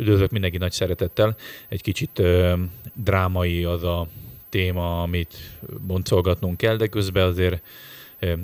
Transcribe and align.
Üdvözlök 0.00 0.30
mindenki 0.30 0.56
nagy 0.58 0.72
szeretettel. 0.72 1.36
Egy 1.68 1.82
kicsit 1.82 2.18
ö, 2.18 2.54
drámai 2.94 3.64
az 3.64 3.82
a 3.82 4.06
téma, 4.48 5.02
amit 5.02 5.58
boncolgatnunk 5.80 6.56
kell, 6.56 6.76
de 6.76 6.86
közben 6.86 7.26
azért 7.26 7.62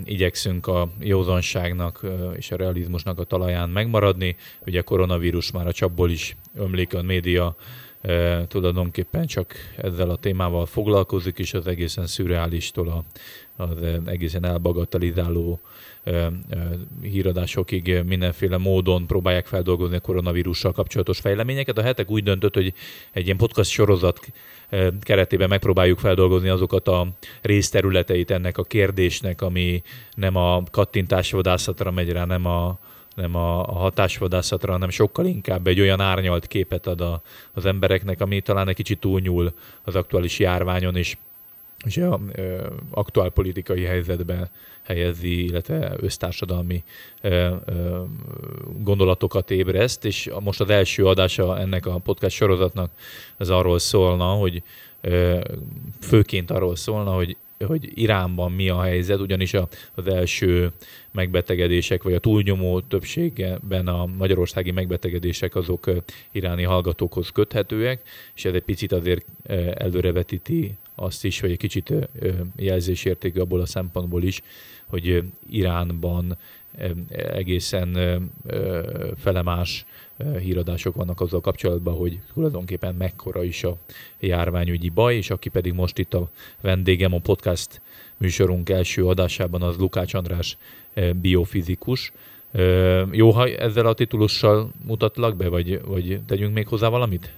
igyekszünk 0.04 0.66
a 0.66 0.88
józanságnak 1.00 2.00
és 2.37 2.50
a 2.50 2.56
realizmusnak 2.56 3.19
a 3.19 3.24
talaján 3.24 3.71
megmaradni. 3.71 4.37
Ugye 4.66 4.80
a 4.80 4.82
koronavírus 4.82 5.50
már 5.50 5.66
a 5.66 5.72
csapból 5.72 6.11
is 6.11 6.37
ömlik 6.54 6.94
a 6.94 7.03
média, 7.03 7.56
tulajdonképpen 8.49 9.26
csak 9.26 9.54
ezzel 9.76 10.10
a 10.10 10.17
témával 10.17 10.67
foglalkozik, 10.67 11.38
és 11.38 11.54
az 11.54 11.67
egészen 11.67 12.06
szürreálistól 12.06 12.88
a, 12.88 13.04
az 13.62 13.83
egészen 14.04 14.44
elbagatalizáló 14.44 15.61
híradásokig 17.02 18.02
mindenféle 18.06 18.56
módon 18.56 19.06
próbálják 19.06 19.47
feldolgozni 19.47 19.97
a 19.97 20.01
koronavírussal 20.01 20.73
kapcsolatos 20.73 21.20
fejleményeket. 21.20 21.79
A 21.79 21.83
hetek 21.83 22.11
úgy 22.11 22.23
döntött, 22.23 22.55
hogy 22.55 22.73
egy 23.12 23.25
ilyen 23.25 23.37
podcast 23.37 23.70
sorozat 23.70 24.20
keretében 25.01 25.48
megpróbáljuk 25.48 25.98
feldolgozni 25.98 26.48
azokat 26.48 26.89
a 26.89 27.09
részterületeit 27.42 28.31
ennek 28.31 28.59
a 28.59 28.62
kérdésnek, 28.62 29.42
ami 29.42 29.83
nem 30.15 30.37
a 30.37 30.62
kattintásvadászatra 30.70 31.91
megy 31.91 32.12
rá, 32.12 32.25
nem 32.25 32.47
a, 32.47 32.78
nem 33.16 33.34
a, 33.34 33.59
a 33.61 33.73
hatásvadászatra, 33.73 34.73
hanem 34.73 34.91
sokkal 34.91 35.27
inkább 35.27 35.66
egy 35.66 35.80
olyan 35.80 36.01
árnyalt 36.01 36.47
képet 36.47 36.87
ad 36.87 37.01
a, 37.01 37.23
az 37.52 37.66
embereknek, 37.66 38.20
ami 38.20 38.41
talán 38.41 38.69
egy 38.69 38.75
kicsit 38.75 38.98
túlnyúl 38.98 39.52
az 39.84 39.95
aktuális 39.95 40.39
járványon, 40.39 40.97
és, 40.97 41.16
és 41.84 41.97
a, 41.97 42.12
a, 42.12 42.20
aktuál 42.91 43.30
politikai 43.30 43.84
helyzetben 43.84 44.51
helyezi, 44.83 45.45
illetve 45.45 45.97
össztársadalmi 46.01 46.84
gondolatokat 48.79 49.51
ébreszt, 49.51 50.05
és 50.05 50.30
most 50.41 50.61
az 50.61 50.70
első 50.70 51.06
adása 51.06 51.59
ennek 51.59 51.87
a 51.87 51.98
podcast 51.98 52.37
sorozatnak 52.37 52.91
az 53.37 53.51
arról 53.51 53.78
szólna, 53.78 54.25
hogy 54.25 54.62
főként 56.00 56.50
arról 56.50 56.77
szólna, 56.77 57.11
hogy 57.11 57.37
hogy 57.65 57.91
Iránban 57.95 58.53
mi 58.53 58.69
a 58.69 58.81
helyzet, 58.81 59.21
ugyanis 59.21 59.55
a, 59.55 59.69
az 59.95 60.07
első 60.07 60.73
megbetegedések, 61.12 62.03
vagy 62.03 62.15
a 62.15 62.19
túlnyomó 62.19 62.81
többségben 62.81 63.87
a 63.87 64.07
magyarországi 64.07 64.71
megbetegedések 64.71 65.55
azok 65.55 65.91
iráni 66.33 66.62
hallgatókhoz 66.62 67.31
köthetőek, 67.31 68.03
és 68.34 68.45
ez 68.45 68.55
egy 68.55 68.62
picit 68.62 68.93
azért 68.93 69.27
előrevetíti 69.75 70.77
azt 70.95 71.25
is, 71.25 71.41
vagy 71.41 71.51
egy 71.51 71.57
kicsit 71.57 71.93
jelzésértékű 72.57 73.41
abból 73.41 73.61
a 73.61 73.67
szempontból 73.67 74.23
is, 74.23 74.43
hogy 74.87 75.23
Iránban 75.51 76.39
egészen 77.17 77.99
felemás 79.17 79.87
híradások 80.39 80.95
vannak 80.95 81.20
azzal 81.20 81.41
kapcsolatban, 81.41 81.95
hogy 81.95 82.20
tulajdonképpen 82.34 82.95
mekkora 82.95 83.42
is 83.42 83.64
a 83.64 83.77
járványügyi 84.19 84.89
baj, 84.89 85.14
és 85.14 85.31
aki 85.31 85.48
pedig 85.48 85.72
most 85.72 85.98
itt 85.98 86.14
a 86.14 86.28
vendégem 86.61 87.14
a 87.14 87.19
podcast 87.19 87.81
műsorunk 88.17 88.70
első 88.70 89.06
adásában 89.06 89.62
az 89.62 89.78
Lukács 89.78 90.14
András 90.14 90.59
biofizikus. 91.20 92.12
Jó, 93.11 93.31
ha 93.31 93.47
ezzel 93.47 93.87
a 93.87 93.94
titulussal 93.94 94.70
mutatlak 94.87 95.37
be, 95.37 95.48
vagy, 95.48 95.81
vagy 95.87 96.20
tegyünk 96.27 96.55
még 96.55 96.69
hozzá 96.69 96.89
valamit? 96.89 97.33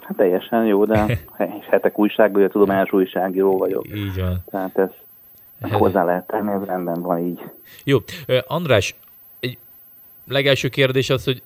Hát 0.00 0.16
teljesen 0.16 0.66
jó, 0.66 0.84
de 0.84 1.18
hetek 1.70 1.98
újságban, 1.98 2.48
tudományos 2.48 2.92
újságíró 2.92 3.58
vagyok. 3.58 3.86
Így 3.94 4.20
van. 4.20 4.42
Tehát 4.50 4.78
ez 4.78 4.90
hozzá 5.70 6.04
lehet 6.04 6.26
tenni, 6.26 6.52
ez 6.52 6.64
rendben 6.64 7.02
van 7.02 7.18
így. 7.18 7.40
Jó. 7.84 7.98
András, 8.46 8.96
egy 9.40 9.58
legelső 10.26 10.68
kérdés 10.68 11.10
az, 11.10 11.24
hogy 11.24 11.42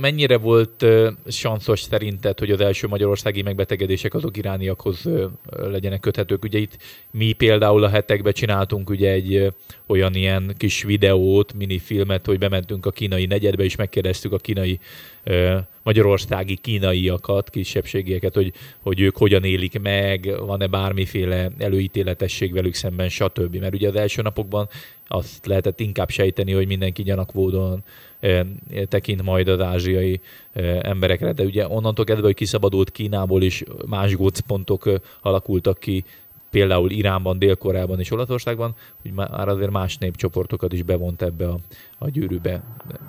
mennyire 0.00 0.38
volt 0.38 0.86
sanszos 1.26 1.80
szerinted, 1.80 2.38
hogy 2.38 2.50
az 2.50 2.60
első 2.60 2.86
magyarországi 2.86 3.42
megbetegedések 3.42 4.14
azok 4.14 4.36
irániakhoz 4.36 5.08
legyenek 5.50 6.00
köthetők? 6.00 6.44
Ugye 6.44 6.58
itt 6.58 6.76
mi 7.10 7.32
például 7.32 7.84
a 7.84 7.88
hetekben 7.88 8.32
csináltunk 8.32 8.90
ugye 8.90 9.10
egy 9.10 9.52
olyan 9.86 10.14
ilyen 10.14 10.54
kis 10.56 10.82
videót, 10.82 11.52
minifilmet, 11.52 12.26
hogy 12.26 12.38
bementünk 12.38 12.86
a 12.86 12.90
kínai 12.90 13.26
negyedbe, 13.26 13.64
és 13.64 13.76
megkérdeztük 13.76 14.32
a 14.32 14.38
kínai 14.38 14.80
magyarországi 15.82 16.56
kínaiakat, 16.56 17.50
kisebbségieket, 17.50 18.34
hogy, 18.34 18.52
hogy 18.80 19.00
ők 19.00 19.16
hogyan 19.16 19.44
élik 19.44 19.80
meg, 19.80 20.34
van-e 20.46 20.66
bármiféle 20.66 21.50
előítéletesség 21.58 22.52
velük 22.52 22.74
szemben, 22.74 23.08
stb. 23.08 23.56
Mert 23.56 23.74
ugye 23.74 23.88
az 23.88 23.96
első 23.96 24.22
napokban 24.22 24.68
azt 25.08 25.46
lehetett 25.46 25.80
inkább 25.80 26.10
sejteni, 26.10 26.52
hogy 26.52 26.66
mindenki 26.66 27.02
gyanakvódon 27.02 27.84
tekint 28.88 29.22
majd 29.22 29.48
az 29.48 29.60
ázsiai 29.60 30.20
emberekre, 30.82 31.32
de 31.32 31.42
ugye 31.42 31.68
onnantól 31.68 32.04
kezdve, 32.04 32.26
hogy 32.26 32.34
kiszabadult 32.34 32.90
Kínából 32.90 33.42
is 33.42 33.64
más 33.88 34.16
gócpontok 34.16 34.84
alakultak 35.22 35.78
ki, 35.78 36.04
például 36.50 36.90
Iránban, 36.90 37.38
Dél-Koreában 37.38 37.98
és 37.98 38.10
Olaszországban, 38.10 38.74
hogy 39.02 39.12
már 39.12 39.48
azért 39.48 39.70
más 39.70 39.98
népcsoportokat 39.98 40.72
is 40.72 40.82
bevont 40.82 41.22
ebbe 41.22 41.48
a, 41.48 41.56
a 41.98 42.08
gyűrűbe. 42.08 42.60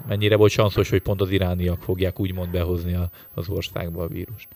Mennyire 0.08 0.38
volt 0.38 0.52
sanszos, 0.52 0.90
hogy 0.90 1.02
pont 1.02 1.22
az 1.22 1.32
irániak 1.32 1.82
fogják 1.82 2.20
úgymond 2.20 2.52
behozni 2.52 2.94
a, 2.94 3.06
az 3.34 3.50
országba 3.50 4.04
a 4.04 4.08
vírust? 4.08 4.48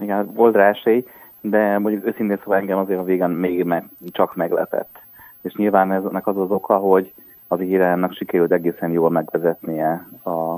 Igen, 0.00 0.34
volt 0.34 0.54
rá 0.54 0.68
esély, 0.68 1.04
de 1.40 1.78
mondjuk 1.78 2.06
őszintén 2.06 2.38
szóval 2.42 2.58
engem 2.58 2.78
azért 2.78 2.98
a 2.98 3.04
végén 3.04 3.28
még 3.28 3.64
meg, 3.64 3.88
csak 4.06 4.36
meglepett. 4.36 4.98
És 5.42 5.54
nyilván 5.54 5.92
eznek 5.92 6.26
az 6.26 6.38
az 6.38 6.50
oka, 6.50 6.76
hogy 6.76 7.12
az 7.48 7.60
Iránnak 7.60 8.12
sikerült 8.12 8.52
egészen 8.52 8.90
jól 8.90 9.10
megvezetnie 9.10 10.06
a, 10.22 10.54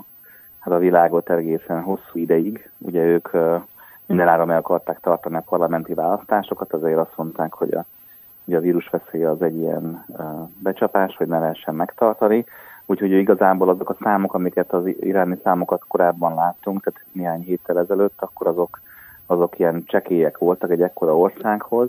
hát 0.58 0.74
a 0.74 0.78
világot 0.78 1.30
egészen 1.30 1.82
hosszú 1.82 2.18
ideig. 2.18 2.70
Ugye 2.78 3.04
ők 3.04 3.28
mindenára 4.06 4.44
meg 4.44 4.56
akarták 4.56 5.00
tartani 5.00 5.36
a 5.36 5.44
parlamenti 5.48 5.94
választásokat, 5.94 6.72
azért 6.72 6.98
azt 6.98 7.16
mondták, 7.16 7.52
hogy 7.52 7.74
a, 7.74 7.84
hogy 8.44 8.54
a 8.54 8.60
vírusveszély 8.60 9.24
az 9.24 9.42
egy 9.42 9.56
ilyen 9.56 10.04
becsapás, 10.58 11.16
hogy 11.16 11.26
ne 11.26 11.38
lehessen 11.38 11.74
megtartani. 11.74 12.44
Úgyhogy 12.86 13.10
igazából 13.10 13.68
azok 13.68 13.90
a 13.90 13.96
számok, 14.00 14.34
amiket 14.34 14.72
az 14.72 14.86
iráni 14.86 15.38
számokat 15.42 15.84
korábban 15.88 16.34
láttunk, 16.34 16.82
tehát 16.82 17.00
néhány 17.12 17.40
héttel 17.40 17.78
ezelőtt, 17.78 18.22
akkor 18.22 18.46
azok, 18.46 18.80
azok 19.26 19.58
ilyen 19.58 19.84
csekélyek 19.86 20.38
voltak 20.38 20.70
egy 20.70 20.82
ekkora 20.82 21.18
országhoz. 21.18 21.88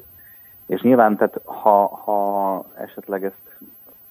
És 0.66 0.82
nyilván, 0.82 1.16
tehát 1.16 1.40
ha, 1.44 1.88
ha 1.88 2.66
esetleg 2.78 3.26
ezt 3.26 3.58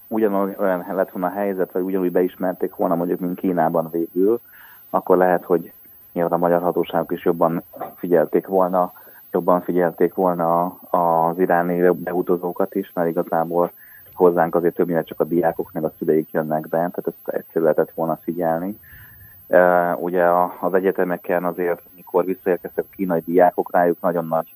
ugyanolyan 0.09 0.85
lett 0.95 1.11
volna 1.11 1.27
a 1.27 1.39
helyzet, 1.39 1.73
vagy 1.73 1.83
ugyanúgy 1.83 2.13
beismerték 2.13 2.75
volna 2.75 2.95
mondjuk, 2.95 3.21
mint 3.21 3.39
Kínában 3.39 3.91
végül, 3.91 4.41
akkor 4.91 5.17
lehet, 5.17 5.45
hogy 5.45 5.73
nyilván 6.13 6.33
a 6.33 6.43
magyar 6.43 6.63
hatóságok 6.63 7.13
is 7.13 7.25
jobban 7.25 7.63
figyelték 7.97 8.47
volna, 8.47 8.93
jobban 9.33 9.61
figyelték 9.61 10.15
volna 10.15 10.65
az 10.91 11.39
iráni 11.39 11.91
beutazókat 11.91 12.75
is, 12.75 12.91
mert 12.95 13.09
igazából 13.09 13.73
hozzánk 14.15 14.55
azért 14.55 14.75
többnyire 14.75 15.03
csak 15.03 15.21
a 15.21 15.25
diákok 15.25 15.71
meg 15.73 15.85
a 15.85 15.93
szüleik 15.99 16.31
jönnek 16.31 16.69
be, 16.69 16.77
tehát 16.77 17.07
ezt 17.07 17.37
egyszerű 17.37 17.65
lehetett 17.65 17.93
volna 17.95 18.19
figyelni. 18.23 18.79
Ugye 19.97 20.25
az 20.61 20.75
egyetemeken 20.75 21.45
azért, 21.45 21.83
mikor 21.95 22.25
visszaérkeztek 22.25 22.85
a 22.85 22.95
kínai 22.97 23.23
diákok, 23.25 23.73
rájuk 23.73 24.01
nagyon 24.01 24.27
nagy 24.27 24.55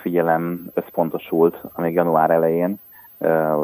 figyelem 0.00 0.70
összpontosult, 0.74 1.76
még 1.76 1.94
január 1.94 2.30
elején, 2.30 2.80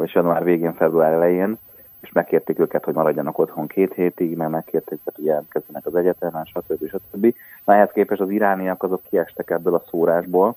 és 0.03 0.13
január 0.13 0.43
végén, 0.43 0.73
február 0.73 1.13
elején, 1.13 1.57
és 2.01 2.11
megkérték 2.11 2.59
őket, 2.59 2.83
hogy 2.83 2.93
maradjanak 2.93 3.37
otthon 3.37 3.67
két 3.67 3.93
hétig, 3.93 4.35
mert 4.35 4.51
megkérték 4.51 4.99
őket, 5.01 5.15
hogy 5.15 5.25
jelentkezzenek 5.25 5.85
az 5.85 5.95
egyetemen, 5.95 6.45
stb. 6.45 6.87
stb. 6.87 7.35
Na 7.65 7.73
ehhez 7.73 7.89
képest 7.93 8.21
az 8.21 8.29
irániak 8.29 8.83
azok 8.83 9.01
kiestek 9.09 9.49
ebből 9.49 9.73
a 9.73 9.83
szórásból. 9.89 10.55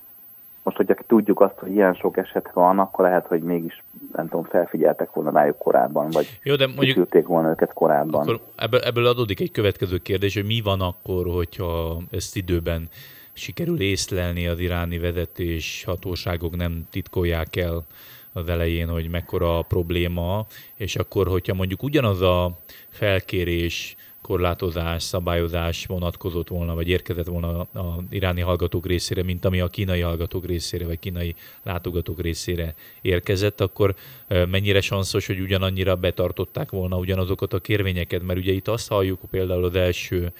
Most, 0.62 0.76
hogyha 0.76 0.94
tudjuk 1.06 1.40
azt, 1.40 1.58
hogy 1.58 1.70
ilyen 1.70 1.94
sok 1.94 2.16
eset 2.16 2.50
van, 2.52 2.78
akkor 2.78 3.04
lehet, 3.04 3.26
hogy 3.26 3.42
mégis, 3.42 3.82
nem 4.12 4.28
tudom, 4.28 4.44
felfigyeltek 4.44 5.12
volna 5.12 5.30
rájuk 5.30 5.58
korábban, 5.58 6.10
vagy 6.10 6.40
Jó, 6.42 6.54
de 6.54 6.66
mondjuk, 6.66 7.26
volna 7.26 7.48
őket 7.48 7.72
korábban. 7.72 8.20
Akkor 8.20 8.40
ebből, 8.56 8.80
ebből 8.80 9.06
adódik 9.06 9.40
egy 9.40 9.50
következő 9.50 9.96
kérdés, 9.96 10.34
hogy 10.34 10.46
mi 10.46 10.60
van 10.64 10.80
akkor, 10.80 11.26
hogyha 11.26 11.96
ezt 12.10 12.36
időben 12.36 12.88
sikerül 13.32 13.80
észlelni 13.80 14.46
az 14.46 14.58
iráni 14.58 14.98
vezetés, 14.98 15.84
hatóságok 15.86 16.56
nem 16.56 16.86
titkolják 16.90 17.56
el 17.56 17.84
az 18.32 18.48
elején, 18.48 18.88
hogy 18.88 19.08
mekkora 19.08 19.58
a 19.58 19.62
probléma, 19.62 20.46
és 20.74 20.96
akkor, 20.96 21.26
hogyha 21.26 21.54
mondjuk 21.54 21.82
ugyanaz 21.82 22.20
a 22.20 22.58
felkérés, 22.88 23.96
korlátozás, 24.28 25.02
szabályozás 25.02 25.86
vonatkozott 25.86 26.48
volna, 26.48 26.74
vagy 26.74 26.88
érkezett 26.88 27.26
volna 27.26 27.60
a 27.60 28.02
iráni 28.10 28.40
hallgatók 28.40 28.86
részére, 28.86 29.22
mint 29.22 29.44
ami 29.44 29.60
a 29.60 29.68
kínai 29.68 30.00
hallgatók 30.00 30.46
részére, 30.46 30.86
vagy 30.86 30.98
kínai 30.98 31.34
látogatók 31.62 32.20
részére 32.20 32.74
érkezett, 33.02 33.60
akkor 33.60 33.94
mennyire 34.28 34.80
sanszos, 34.80 35.26
hogy 35.26 35.40
ugyanannyira 35.40 35.96
betartották 35.96 36.70
volna 36.70 36.96
ugyanazokat 36.96 37.52
a 37.52 37.58
kérvényeket, 37.58 38.22
mert 38.22 38.38
ugye 38.38 38.52
itt 38.52 38.68
azt 38.68 38.88
halljuk 38.88 39.20
például 39.30 39.64
az 39.64 39.74
első 39.74 40.32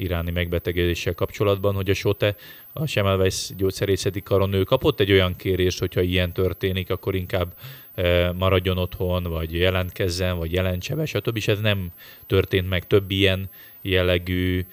iráni 0.00 0.30
megbetegedéssel 0.30 1.14
kapcsolatban, 1.14 1.74
hogy 1.74 1.90
a 1.90 1.94
SOTE, 1.94 2.36
a 2.72 2.86
Semmelweis 2.86 3.50
gyógyszerészeti 3.56 4.22
karon 4.22 4.52
ő 4.52 4.62
kapott 4.62 5.00
egy 5.00 5.12
olyan 5.12 5.36
kérést, 5.36 5.78
hogyha 5.78 6.00
ilyen 6.00 6.32
történik, 6.32 6.90
akkor 6.90 7.14
inkább 7.14 7.54
e, 7.94 8.32
maradjon 8.32 8.78
otthon, 8.78 9.22
vagy 9.22 9.54
jelentkezzen, 9.54 10.38
vagy 10.38 10.52
jelentse 10.52 10.94
be, 10.94 11.06
stb. 11.06 11.36
És 11.36 11.48
ez 11.48 11.60
nem 11.60 11.88
történt 12.26 12.68
meg. 12.68 12.86
Több 12.86 13.10
ilyen 13.10 13.50
jellegű 13.82 14.64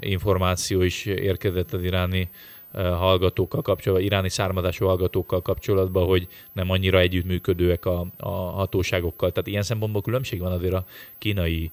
információ 0.00 0.82
is 0.82 1.04
érkezett 1.04 1.72
az 1.72 1.82
iráni 1.82 2.28
hallgatókkal 2.72 3.62
kapcsolatban, 3.62 4.06
iráni 4.06 4.28
származású 4.28 4.86
hallgatókkal 4.86 5.42
kapcsolatban, 5.42 6.06
hogy 6.06 6.28
nem 6.52 6.70
annyira 6.70 6.98
együttműködőek 6.98 7.84
a, 7.84 8.06
a 8.16 8.30
hatóságokkal. 8.30 9.30
Tehát 9.32 9.46
ilyen 9.46 9.62
szempontból 9.62 10.02
különbség 10.02 10.40
van 10.40 10.52
azért 10.52 10.72
a 10.72 10.84
kínai 11.18 11.70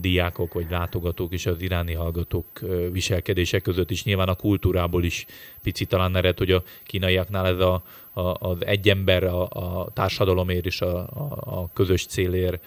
diákok 0.00 0.52
vagy 0.52 0.66
látogatók 0.70 1.32
és 1.32 1.46
az 1.46 1.62
iráni 1.62 1.94
hallgatók 1.94 2.46
viselkedése 2.92 3.60
között 3.60 3.90
is. 3.90 4.04
Nyilván 4.04 4.28
a 4.28 4.34
kultúrából 4.34 5.04
is 5.04 5.26
picit 5.62 5.88
talán 5.88 6.16
ered, 6.16 6.38
hogy 6.38 6.50
a 6.50 6.62
kínaiaknál 6.84 7.46
ez 7.46 7.58
a, 7.58 7.82
a, 8.12 8.48
az 8.48 8.66
egy 8.66 8.88
ember 8.88 9.24
a, 9.24 9.42
a 9.42 9.88
társadalomért 9.92 10.66
és 10.66 10.80
a, 10.80 10.98
a, 10.98 11.28
a 11.40 11.68
közös 11.72 12.06
célért 12.06 12.64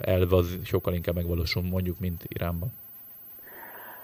elve 0.00 0.36
az 0.36 0.58
sokkal 0.64 0.94
inkább 0.94 1.14
megvalósul 1.14 1.62
mondjuk, 1.62 2.00
mint 2.00 2.24
Iránban. 2.28 2.72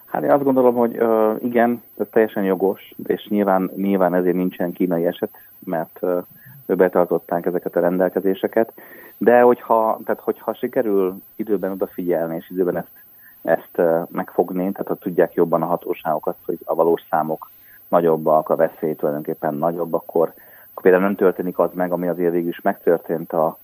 Hát 0.04 0.22
én 0.22 0.30
azt 0.30 0.44
gondolom, 0.44 0.74
hogy 0.74 0.98
igen, 1.44 1.82
ez 1.98 2.06
teljesen 2.10 2.44
jogos, 2.44 2.94
és 3.06 3.26
nyilván, 3.28 3.70
nyilván 3.76 4.14
ezért 4.14 4.36
nincsen 4.36 4.72
kínai 4.72 5.06
eset, 5.06 5.30
mert 5.58 5.98
uh, 6.00 6.22
betartották 6.66 7.46
ezeket 7.46 7.76
a 7.76 7.80
rendelkezéseket. 7.80 8.72
De 9.22 9.40
hogyha, 9.40 10.00
tehát 10.04 10.20
hogyha 10.20 10.54
sikerül 10.54 11.22
időben 11.36 11.70
odafigyelni, 11.70 12.36
és 12.36 12.50
időben 12.50 12.76
ezt, 12.76 13.04
ezt 13.42 14.06
megfogni, 14.10 14.72
tehát 14.72 14.88
ha 14.88 14.94
tudják 14.94 15.34
jobban 15.34 15.62
a 15.62 15.66
hatóságok 15.66 16.26
azt, 16.26 16.38
hogy 16.46 16.58
a 16.64 16.74
valós 16.74 17.02
számok 17.10 17.50
nagyobbak, 17.88 18.48
a 18.48 18.56
veszély 18.56 18.94
tulajdonképpen 18.94 19.54
nagyobb, 19.54 19.94
akkor, 19.94 20.32
akkor 20.70 20.82
például 20.82 21.02
nem 21.02 21.14
történik 21.14 21.58
az 21.58 21.70
meg, 21.72 21.92
ami 21.92 22.08
azért 22.08 22.32
végül 22.32 22.48
is 22.48 22.60
megtörtént 22.60 23.32
a, 23.32 23.58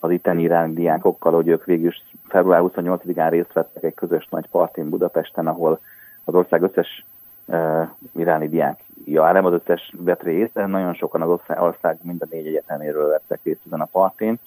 az 0.00 0.10
itteni 0.10 0.42
iráni 0.42 0.72
diákokkal, 0.72 1.32
hogy 1.32 1.48
ők 1.48 1.64
végül 1.64 1.88
is 1.88 2.04
február 2.28 2.62
28-án 2.64 3.28
részt 3.30 3.52
vettek 3.52 3.82
egy 3.82 3.94
közös 3.94 4.28
nagy 4.30 4.48
partin 4.48 4.88
Budapesten, 4.88 5.46
ahol 5.46 5.80
az 6.24 6.34
ország 6.34 6.62
összes 6.62 7.04
uh, 7.44 7.88
iráni 8.16 8.48
diák, 8.48 8.80
ja, 9.04 9.32
nem 9.32 9.44
az 9.44 9.52
összes 9.52 9.94
vett 9.96 10.22
részt, 10.22 10.54
nagyon 10.54 10.94
sokan 10.94 11.22
az 11.22 11.40
ország 11.58 11.98
mind 12.02 12.22
a 12.22 12.26
négy 12.30 12.46
egyeteméről 12.46 13.08
vettek 13.08 13.40
részt 13.42 13.60
ezen 13.66 13.80
a 13.80 13.88
partin. 13.92 14.38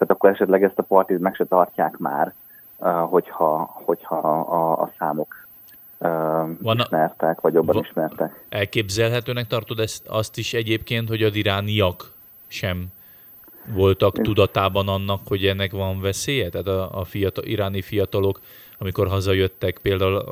Tehát 0.00 0.14
akkor 0.14 0.30
esetleg 0.30 0.62
ezt 0.62 0.78
a 0.78 0.82
partit 0.82 1.18
meg 1.18 1.34
se 1.34 1.44
tartják 1.44 1.98
már, 1.98 2.34
hogyha, 3.08 3.80
hogyha 3.84 4.16
a, 4.16 4.82
a 4.82 4.92
számok 4.98 5.48
Van 6.58 6.78
a... 6.78 6.82
ismertek, 6.82 7.40
vagy 7.40 7.54
jobban 7.54 7.74
Va... 7.74 7.80
ismertek. 7.80 8.44
Elképzelhetőnek 8.48 9.46
tartod 9.46 9.78
ezt, 9.78 10.06
azt 10.08 10.38
is 10.38 10.54
egyébként, 10.54 11.08
hogy 11.08 11.22
az 11.22 11.34
irániak 11.34 12.12
sem 12.46 12.86
voltak 13.66 14.20
tudatában 14.20 14.88
annak, 14.88 15.20
hogy 15.26 15.46
ennek 15.46 15.72
van 15.72 16.00
veszélye? 16.00 16.48
Tehát 16.48 16.66
a, 16.66 16.98
a 16.98 17.04
fiatal, 17.04 17.44
iráni 17.44 17.82
fiatalok, 17.82 18.40
amikor 18.78 19.08
hazajöttek, 19.08 19.78
például 19.82 20.24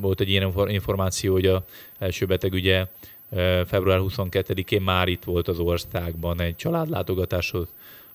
volt 0.00 0.20
egy 0.20 0.28
ilyen 0.30 0.52
információ, 0.66 1.32
hogy 1.32 1.46
a 1.46 1.62
első 1.98 2.26
beteg 2.26 2.52
ugye 2.52 2.86
február 3.66 3.98
22-én 4.02 4.82
már 4.82 5.08
itt 5.08 5.24
volt 5.24 5.48
az 5.48 5.58
országban 5.58 6.40
egy 6.40 6.56
családlátogatás 6.56 7.52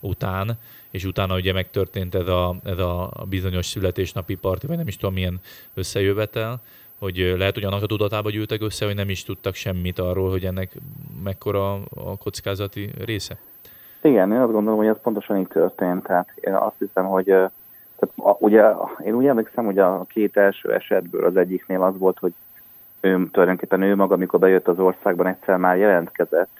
után, 0.01 0.51
és 0.92 1.06
utána 1.06 1.36
ugye 1.36 1.53
megtörtént 1.53 2.15
ez 2.15 2.27
a, 2.27 2.56
ez 2.63 2.77
a 2.77 3.12
bizonyos 3.30 3.65
születésnapi 3.65 4.36
parti, 4.36 4.68
vagy 4.68 4.77
nem 4.77 4.88
is 4.88 4.98
tudom 4.98 5.13
milyen 5.13 5.39
összejövetel, 5.74 6.62
hogy 7.00 7.33
lehet, 7.38 7.53
hogy 7.53 7.63
annak 7.63 7.83
a 7.83 7.86
tudatába 7.86 8.30
gyűltek 8.30 8.62
össze, 8.62 8.86
hogy 8.86 8.95
nem 8.95 9.09
is 9.09 9.24
tudtak 9.24 9.53
semmit 9.53 10.00
arról, 10.00 10.30
hogy 10.30 10.45
ennek 10.45 10.71
mekkora 11.24 11.74
a 11.95 12.18
kockázati 12.18 12.89
része? 13.06 13.38
Igen, 14.01 14.31
én 14.31 14.39
azt 14.39 14.51
gondolom, 14.51 14.77
hogy 14.77 14.88
ez 14.88 15.01
pontosan 15.01 15.38
így 15.38 15.48
történt. 15.48 16.03
Tehát 16.03 16.27
én 16.36 16.53
azt 16.53 16.75
hiszem, 16.80 17.06
hogy 17.06 17.25
tehát, 17.25 18.13
a, 18.15 18.36
ugye, 18.39 18.63
én 19.06 19.13
úgy 19.13 19.25
emlékszem, 19.25 19.65
hogy 19.65 19.80
a 19.80 20.06
két 20.09 20.38
első 20.38 20.74
esetből 20.74 21.25
az 21.25 21.38
egyiknél 21.38 21.83
az 21.83 21.98
volt, 21.98 22.19
hogy 22.19 22.33
ő 23.00 23.30
tulajdonképpen 23.31 23.81
ő 23.81 23.95
maga, 23.95 24.13
amikor 24.13 24.39
bejött 24.39 24.68
az 24.68 24.80
országban, 24.80 25.27
egyszer 25.27 25.57
már 25.57 25.77
jelentkezett, 25.77 26.59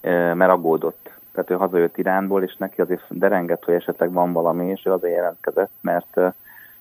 mert 0.00 0.50
aggódott. 0.50 1.10
Tehát 1.32 1.50
ő 1.50 1.54
hazajött 1.54 1.98
Iránból, 1.98 2.42
és 2.42 2.56
neki 2.56 2.80
azért 2.80 3.02
derengett, 3.08 3.64
hogy 3.64 3.74
esetleg 3.74 4.12
van 4.12 4.32
valami, 4.32 4.66
és 4.66 4.86
ő 4.86 4.92
azért 4.92 5.14
jelentkezett, 5.14 5.70
mert 5.80 6.20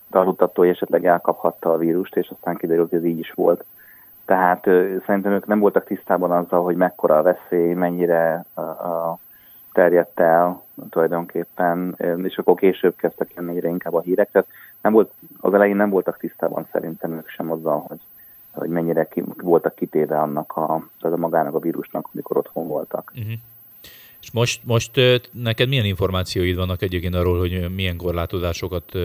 tartott 0.10 0.56
hogy 0.56 0.68
esetleg 0.68 1.06
elkaphatta 1.06 1.74
a 1.74 1.78
vírust, 1.78 2.16
és 2.18 2.30
aztán 2.30 2.56
kiderült, 2.56 2.90
hogy 2.90 2.98
ez 2.98 3.06
így 3.06 3.20
is 3.20 3.32
volt. 3.32 3.64
Tehát 4.26 4.64
szerintem 5.06 5.32
ők 5.32 5.48
nem 5.48 5.60
voltak 5.60 5.86
tisztában 5.86 6.32
azzal, 6.32 6.64
hogy 6.64 6.76
mekkora 6.76 7.18
a 7.18 7.22
veszély, 7.22 7.74
mennyire 7.74 8.46
terjedt 9.74 10.20
el 10.20 10.64
tulajdonképpen, 10.90 11.96
és 12.24 12.38
akkor 12.38 12.56
később 12.56 12.96
kezdtek 12.96 13.34
jönni 13.36 13.56
egyre 13.56 13.68
inkább 13.68 13.94
a 13.94 14.02
hírek. 14.02 14.32
Tehát 14.32 14.48
nem 14.82 14.94
volt, 14.94 15.12
az 15.40 15.54
elején 15.54 15.76
nem 15.76 15.90
voltak 15.90 16.18
tisztában 16.18 16.68
szerintem 16.72 17.12
ők 17.12 17.30
sem 17.30 17.52
azzal, 17.52 17.86
hogy, 17.88 18.00
hogy 18.52 18.70
mennyire 18.70 19.08
ki, 19.08 19.24
voltak 19.42 19.76
kitéve 19.76 20.20
annak 20.20 20.58
a, 20.58 20.88
az 21.00 21.12
a 21.12 21.18
magának 21.18 21.54
a 21.54 21.60
vírusnak, 21.60 22.10
amikor 22.14 22.38
otthon 22.38 22.68
voltak. 22.68 23.12
Uh-huh. 23.16 23.34
És 24.30 24.36
most, 24.36 24.62
most 24.64 24.92
neked 25.32 25.68
milyen 25.68 25.86
információid 25.86 26.56
vannak 26.56 26.82
egyébként 26.82 27.16
arról, 27.16 27.40
hogy 27.40 27.74
milyen 27.76 27.98
korlátozásokat 27.98 28.98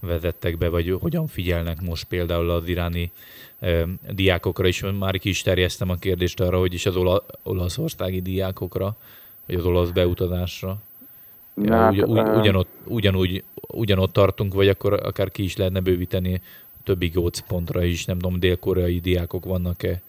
vezettek 0.00 0.58
be, 0.58 0.68
vagy 0.68 0.96
hogyan 1.00 1.26
figyelnek 1.26 1.80
most 1.80 2.04
például 2.04 2.50
az 2.50 2.68
iráni 2.68 3.12
diákokra, 4.10 4.66
és 4.66 4.84
már 4.98 5.18
ki 5.18 5.28
is 5.28 5.42
terjesztem 5.42 5.90
a 5.90 5.94
kérdést 5.94 6.40
arra, 6.40 6.58
hogy 6.58 6.74
is 6.74 6.86
az 6.86 6.96
ola, 6.96 7.24
olaszországi 7.42 8.20
diákokra, 8.20 8.96
vagy 9.46 9.56
az 9.56 9.64
olasz 9.64 9.90
beutazásra? 9.90 10.82
Na, 11.54 11.76
hát, 11.76 11.92
ugy, 11.92 12.02
ugy, 12.02 12.18
ugyanott, 12.18 12.68
ugyanúgy, 12.84 13.44
ugyanott 13.54 14.12
tartunk, 14.12 14.54
vagy 14.54 14.68
akkor 14.68 14.92
akár 14.92 15.30
ki 15.30 15.42
is 15.42 15.56
lehetne 15.56 15.80
bővíteni 15.80 16.40
többi 16.84 17.08
gócpontra 17.08 17.84
is, 17.84 18.04
nem 18.04 18.18
tudom, 18.18 18.40
dél-koreai 18.40 18.98
diákok 18.98 19.44
vannak-e 19.44 20.02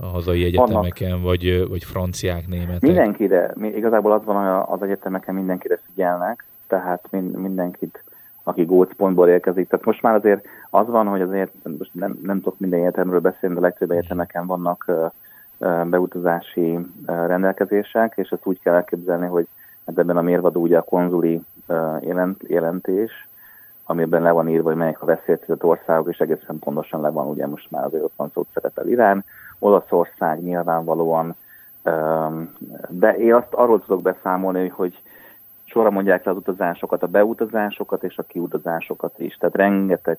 a 0.00 0.06
hazai 0.06 0.44
egyetemeken, 0.44 1.10
vannak. 1.10 1.24
vagy, 1.24 1.68
vagy 1.68 1.84
franciák, 1.84 2.46
németek? 2.48 2.80
Mindenkire, 2.80 3.54
igazából 3.62 4.12
az 4.12 4.24
van, 4.24 4.36
hogy 4.36 4.78
az 4.78 4.82
egyetemeken 4.82 5.34
mindenkire 5.34 5.78
figyelnek, 5.86 6.44
tehát 6.66 7.08
mindenkit, 7.10 8.04
aki 8.42 8.64
gócpontból 8.64 9.28
érkezik. 9.28 9.68
Tehát 9.68 9.84
most 9.84 10.02
már 10.02 10.14
azért 10.14 10.44
az 10.70 10.86
van, 10.86 11.06
hogy 11.06 11.20
azért, 11.20 11.52
most 11.78 11.90
nem, 11.94 12.18
nem 12.22 12.36
tudok 12.40 12.58
minden 12.58 12.80
egyetemről 12.80 13.20
beszélni, 13.20 13.54
de 13.54 13.60
a 13.60 13.64
legtöbb 13.64 13.90
egyetemeken 13.90 14.46
vannak 14.46 14.90
beutazási 15.84 16.78
rendelkezések, 17.06 18.12
és 18.16 18.28
ezt 18.28 18.46
úgy 18.46 18.60
kell 18.60 18.74
elképzelni, 18.74 19.26
hogy 19.26 19.46
ebben 19.84 20.16
a 20.16 20.22
mérvadó 20.22 20.60
ugye 20.60 20.78
a 20.78 20.82
konzuli 20.82 21.40
jelent, 22.00 22.42
jelentés, 22.46 23.28
amiben 23.84 24.22
le 24.22 24.30
van 24.30 24.48
írva, 24.48 24.68
hogy 24.68 24.78
melyek 24.78 25.02
a 25.02 25.06
veszélyeztetett 25.06 25.64
országok, 25.64 26.08
és 26.08 26.18
egészen 26.18 26.58
pontosan 26.58 27.00
le 27.00 27.10
van, 27.10 27.26
ugye 27.26 27.46
most 27.46 27.70
már 27.70 27.84
azért 27.84 28.02
ott 28.02 28.12
van 28.16 28.30
szó 28.34 28.46
szerepel 28.54 28.88
Irán, 28.88 29.24
Olaszország 29.60 30.42
nyilvánvalóan, 30.42 31.36
de 32.88 33.16
én 33.16 33.34
azt 33.34 33.54
arról 33.54 33.80
tudok 33.80 34.02
beszámolni, 34.02 34.68
hogy 34.68 35.02
sorra 35.64 35.90
mondják 35.90 36.24
le 36.24 36.30
az 36.30 36.36
utazásokat, 36.36 37.02
a 37.02 37.06
beutazásokat 37.06 38.02
és 38.02 38.18
a 38.18 38.22
kiutazásokat 38.22 39.18
is. 39.18 39.36
Tehát 39.36 39.56
rengeteg 39.56 40.18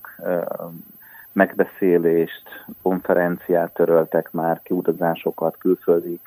megbeszélést, 1.31 2.43
konferenciát 2.81 3.73
töröltek 3.73 4.31
már, 4.31 4.61
kiutazásokat, 4.63 5.57
külföldi 5.57 6.19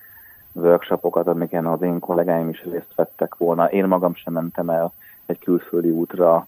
workshopokat, 0.52 1.26
amiken 1.26 1.66
az 1.66 1.82
én 1.82 1.98
kollégáim 1.98 2.48
is 2.48 2.64
részt 2.64 2.94
vettek 2.94 3.36
volna. 3.36 3.70
Én 3.70 3.84
magam 3.84 4.14
sem 4.14 4.32
mentem 4.32 4.70
el 4.70 4.92
egy 5.26 5.38
külföldi 5.38 5.90
útra, 5.90 6.46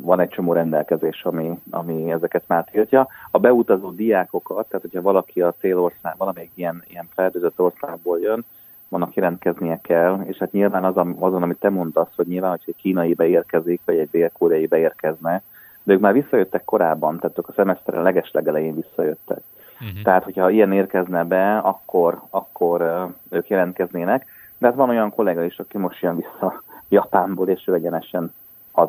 van 0.00 0.20
egy 0.20 0.28
csomó 0.28 0.52
rendelkezés, 0.52 1.24
ami, 1.24 1.58
ami 1.70 2.12
ezeket 2.12 2.44
már 2.46 2.64
tiltja. 2.70 3.08
A 3.30 3.38
beutazó 3.38 3.90
diákokat, 3.90 4.68
tehát 4.68 4.84
hogyha 4.84 5.02
valaki 5.02 5.40
a 5.40 5.54
célország, 5.60 6.14
valamelyik 6.16 6.50
ilyen, 6.54 6.82
ilyen 6.88 7.08
felhőzött 7.14 7.60
országból 7.60 8.20
jön, 8.20 8.44
vannak 8.88 9.14
jelentkeznie 9.14 9.78
kell, 9.82 10.20
és 10.24 10.36
hát 10.36 10.52
nyilván 10.52 10.84
az, 10.84 10.96
azon, 11.18 11.42
amit 11.42 11.58
te 11.58 11.70
mondasz, 11.70 12.14
hogy 12.16 12.26
nyilván, 12.26 12.50
hogy 12.50 12.62
egy 12.66 12.76
kínai 12.76 13.14
beérkezik, 13.14 13.80
vagy 13.84 13.98
egy 13.98 14.08
dél-koreai 14.10 14.66
beérkezne, 14.66 15.42
de 15.82 15.92
ők 15.92 16.00
már 16.00 16.12
visszajöttek 16.12 16.64
korábban, 16.64 17.18
tehát 17.18 17.38
ők 17.38 17.48
a 17.48 17.52
szemeszteren 17.56 18.02
legeslegelején 18.02 18.74
visszajöttek. 18.74 19.42
Uh-huh. 19.80 20.02
Tehát, 20.02 20.24
hogyha 20.24 20.50
ilyen 20.50 20.72
érkezne 20.72 21.24
be, 21.24 21.58
akkor, 21.58 22.22
akkor 22.30 23.08
ők 23.30 23.48
jelentkeznének. 23.48 24.26
De 24.58 24.66
hát 24.66 24.76
van 24.76 24.88
olyan 24.88 25.10
kollega 25.10 25.44
is, 25.44 25.58
aki 25.58 25.78
most 25.78 26.02
jön 26.02 26.16
vissza 26.16 26.62
Japánból, 26.88 27.48
és 27.48 27.62
ő 27.66 27.74
egyenesen 27.74 28.32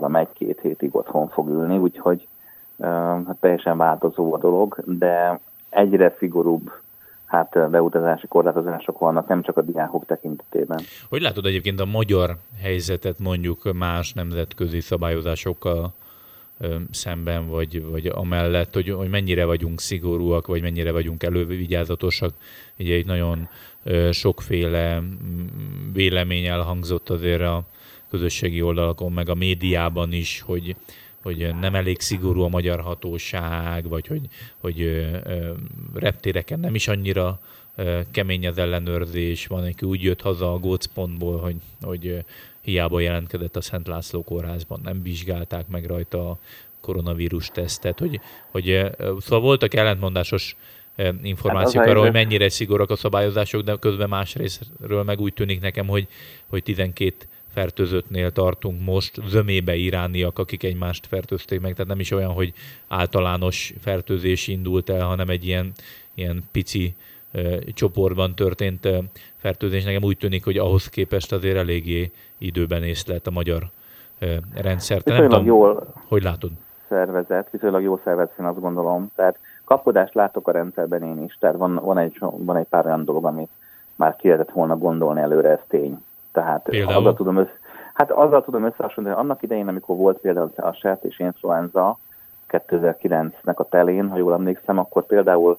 megy 0.07 0.27
két 0.33 0.59
hétig 0.61 0.95
otthon 0.95 1.29
fog 1.29 1.49
ülni, 1.49 1.77
úgyhogy 1.77 2.27
hát 3.27 3.37
teljesen 3.39 3.77
változó 3.77 4.33
a 4.33 4.37
dolog, 4.37 4.83
de 4.85 5.39
egyre 5.69 6.15
szigorúbb 6.17 6.71
hát 7.25 7.69
beutazási 7.69 8.27
korlátozások 8.27 8.99
vannak, 8.99 9.27
nem 9.27 9.41
csak 9.41 9.57
a 9.57 9.61
diákok 9.61 10.05
tekintetében. 10.05 10.79
Hogy 11.09 11.21
látod 11.21 11.45
egyébként 11.45 11.79
a 11.79 11.85
magyar 11.85 12.37
helyzetet 12.61 13.19
mondjuk 13.19 13.73
más 13.73 14.13
nemzetközi 14.13 14.79
szabályozásokkal 14.79 15.93
szemben, 16.91 17.47
vagy, 17.49 17.85
vagy 17.91 18.05
amellett, 18.05 18.73
hogy, 18.73 18.89
hogy 18.89 19.09
mennyire 19.09 19.45
vagyunk 19.45 19.79
szigorúak, 19.79 20.47
vagy 20.47 20.61
mennyire 20.61 20.91
vagyunk 20.91 21.23
elővigyázatosak. 21.23 22.31
Ugye 22.79 22.95
itt 22.95 23.05
nagyon 23.05 23.47
sokféle 24.11 25.01
vélemény 25.93 26.45
elhangzott 26.45 27.09
azért 27.09 27.41
a 27.41 27.63
közösségi 28.13 28.61
oldalakon, 28.61 29.11
meg 29.11 29.29
a 29.29 29.35
médiában 29.35 30.11
is, 30.11 30.41
hogy, 30.41 30.75
hogy 31.21 31.55
nem 31.59 31.75
elég 31.75 31.99
szigorú 31.99 32.41
a 32.41 32.47
magyar 32.47 32.79
hatóság, 32.79 33.87
vagy 33.87 34.07
hogy, 34.07 34.21
hogy 34.57 35.07
reptéreken 35.93 36.59
nem 36.59 36.75
is 36.75 36.87
annyira 36.87 37.39
kemény 38.11 38.47
az 38.47 38.57
ellenőrzés, 38.57 39.47
van, 39.47 39.63
aki 39.63 39.85
úgy 39.85 40.03
jött 40.03 40.21
haza 40.21 40.53
a 40.53 40.59
gócpontból, 40.59 41.39
hogy, 41.39 41.55
hogy 41.81 42.25
hiába 42.61 42.99
jelentkezett 42.99 43.55
a 43.55 43.61
Szent 43.61 43.87
László 43.87 44.23
kórházban, 44.23 44.79
nem 44.83 45.03
vizsgálták 45.03 45.67
meg 45.67 45.85
rajta 45.85 46.29
a 46.29 46.39
koronavírus 46.81 47.47
tesztet, 47.47 47.99
hogy, 47.99 48.19
hogy 48.51 48.91
szóval 48.97 49.39
voltak 49.39 49.73
ellentmondásos 49.73 50.55
információk 51.21 51.83
hát 51.83 51.91
arról, 51.91 52.03
hogy 52.03 52.13
mennyire 52.13 52.49
szigorúak 52.49 52.89
a 52.89 52.95
szabályozások, 52.95 53.61
de 53.61 53.75
közben 53.75 54.09
másrésztről 54.09 55.03
meg 55.03 55.19
úgy 55.19 55.33
tűnik 55.33 55.61
nekem, 55.61 55.87
hogy, 55.87 56.07
hogy 56.47 56.63
12 56.63 57.15
fertőzöttnél 57.53 58.31
tartunk 58.31 58.81
most, 58.85 59.21
zömébe 59.27 59.75
irániak, 59.75 60.39
akik 60.39 60.63
egymást 60.63 61.07
fertőzték 61.07 61.61
meg, 61.61 61.73
tehát 61.73 61.87
nem 61.87 61.99
is 61.99 62.11
olyan, 62.11 62.31
hogy 62.31 62.53
általános 62.87 63.73
fertőzés 63.79 64.47
indult 64.47 64.89
el, 64.89 65.05
hanem 65.05 65.29
egy 65.29 65.45
ilyen, 65.45 65.71
ilyen 66.13 66.43
pici 66.51 66.95
csoportban 67.73 68.35
történt 68.35 68.87
fertőzés. 69.35 69.83
Nekem 69.83 70.03
úgy 70.03 70.17
tűnik, 70.17 70.43
hogy 70.43 70.57
ahhoz 70.57 70.89
képest 70.89 71.31
azért 71.31 71.57
eléggé 71.57 72.11
időben 72.37 72.83
észlelt 72.83 73.27
a 73.27 73.31
magyar 73.31 73.69
rendszer. 74.55 75.01
Te 75.01 75.13
nem 75.13 75.29
tudom, 75.29 75.45
jól 75.45 75.93
hogy 76.07 76.23
látod? 76.23 76.51
Szervezet, 76.89 77.49
viszonylag 77.51 77.81
jól 77.81 78.01
szervezet, 78.03 78.39
én 78.39 78.45
azt 78.45 78.59
gondolom. 78.59 79.11
Tehát 79.15 79.37
kapkodást 79.65 80.13
látok 80.13 80.47
a 80.47 80.51
rendszerben 80.51 81.03
én 81.03 81.23
is. 81.23 81.37
Tehát 81.39 81.55
van, 81.55 81.75
van, 81.75 81.97
egy, 81.97 82.17
van 82.19 82.57
egy 82.57 82.67
pár 82.69 82.85
olyan 82.85 83.05
dolog, 83.05 83.25
amit 83.25 83.49
már 83.95 84.15
ki 84.15 84.27
lehetett 84.27 84.51
volna 84.51 84.77
gondolni 84.77 85.21
előre, 85.21 85.49
ez 85.49 85.59
tény. 85.67 86.03
Tehát 86.33 86.61
Például? 86.63 86.97
azzal 86.97 87.13
tudom, 87.13 87.37
össze, 87.37 87.59
hát 87.93 88.11
azzal 88.11 88.43
tudom 88.43 88.63
összehasonlítani, 88.63 89.21
annak 89.21 89.41
idején, 89.41 89.67
amikor 89.67 89.95
volt 89.95 90.17
például 90.17 90.51
a 90.55 90.71
sertés 90.71 91.19
influenza 91.19 91.97
2009-nek 92.49 93.55
a 93.55 93.67
telén, 93.69 94.09
ha 94.09 94.17
jól 94.17 94.33
emlékszem, 94.33 94.77
akkor 94.77 95.05
például 95.05 95.57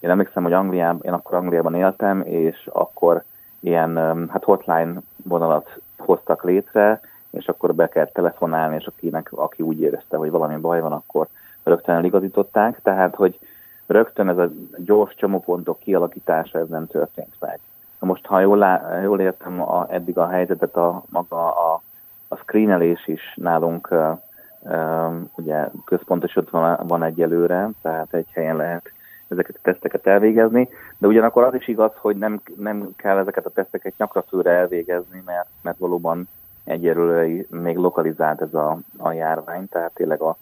én 0.00 0.10
emlékszem, 0.10 0.42
hogy 0.42 0.52
Angliában, 0.52 1.00
én 1.02 1.12
akkor 1.12 1.34
Angliában 1.34 1.74
éltem, 1.74 2.22
és 2.26 2.68
akkor 2.72 3.22
ilyen 3.60 3.96
hát 4.30 4.44
hotline 4.44 5.00
vonalat 5.22 5.80
hoztak 5.98 6.44
létre, 6.44 7.00
és 7.30 7.46
akkor 7.46 7.74
be 7.74 7.88
kell 7.88 8.06
telefonálni, 8.06 8.74
és 8.74 8.86
akinek, 8.86 9.32
aki 9.32 9.62
úgy 9.62 9.80
érezte, 9.80 10.16
hogy 10.16 10.30
valami 10.30 10.56
baj 10.56 10.80
van, 10.80 10.92
akkor 10.92 11.26
rögtön 11.62 11.94
eligazították. 11.94 12.80
Tehát, 12.82 13.14
hogy 13.14 13.38
rögtön 13.86 14.28
ez 14.28 14.38
a 14.38 14.50
gyors 14.76 15.14
csomópontok 15.14 15.78
kialakítása 15.78 16.58
ez 16.58 16.68
nem 16.68 16.86
történt 16.86 17.34
meg. 17.38 17.60
Most, 18.04 18.26
ha 18.26 18.40
jól, 18.40 18.56
lá, 18.56 19.00
jól 19.02 19.20
értem 19.20 19.62
a, 19.62 19.86
eddig 19.90 20.18
a 20.18 20.28
helyzetet, 20.28 20.76
a 20.76 21.02
maga 21.08 21.72
a, 21.72 21.82
a 22.28 22.36
screenelés 22.36 23.06
is 23.06 23.34
nálunk 23.36 23.88
uh, 23.90 24.18
uh, 24.60 25.14
ugye 25.36 25.68
központosodva 25.84 26.60
van, 26.60 26.86
van 26.86 27.02
egyelőre, 27.02 27.70
tehát 27.82 28.14
egy 28.14 28.28
helyen 28.32 28.56
lehet 28.56 28.92
ezeket 29.28 29.56
a 29.56 29.62
teszteket 29.62 30.06
elvégezni, 30.06 30.68
de 30.98 31.06
ugyanakkor 31.06 31.42
az 31.42 31.54
is 31.54 31.68
igaz, 31.68 31.92
hogy 31.96 32.16
nem, 32.16 32.40
nem 32.56 32.88
kell 32.96 33.18
ezeket 33.18 33.46
a 33.46 33.50
teszteket 33.50 33.96
nyakra 33.96 34.24
főre 34.28 34.50
elvégezni, 34.50 35.22
mert, 35.24 35.48
mert 35.62 35.78
valóban 35.78 36.28
egyelőre 36.64 37.44
még 37.50 37.76
lokalizált 37.76 38.40
ez 38.40 38.54
a, 38.54 38.78
a 38.96 39.12
járvány, 39.12 39.68
tehát 39.68 39.94
tényleg 39.94 40.20
a 40.20 40.36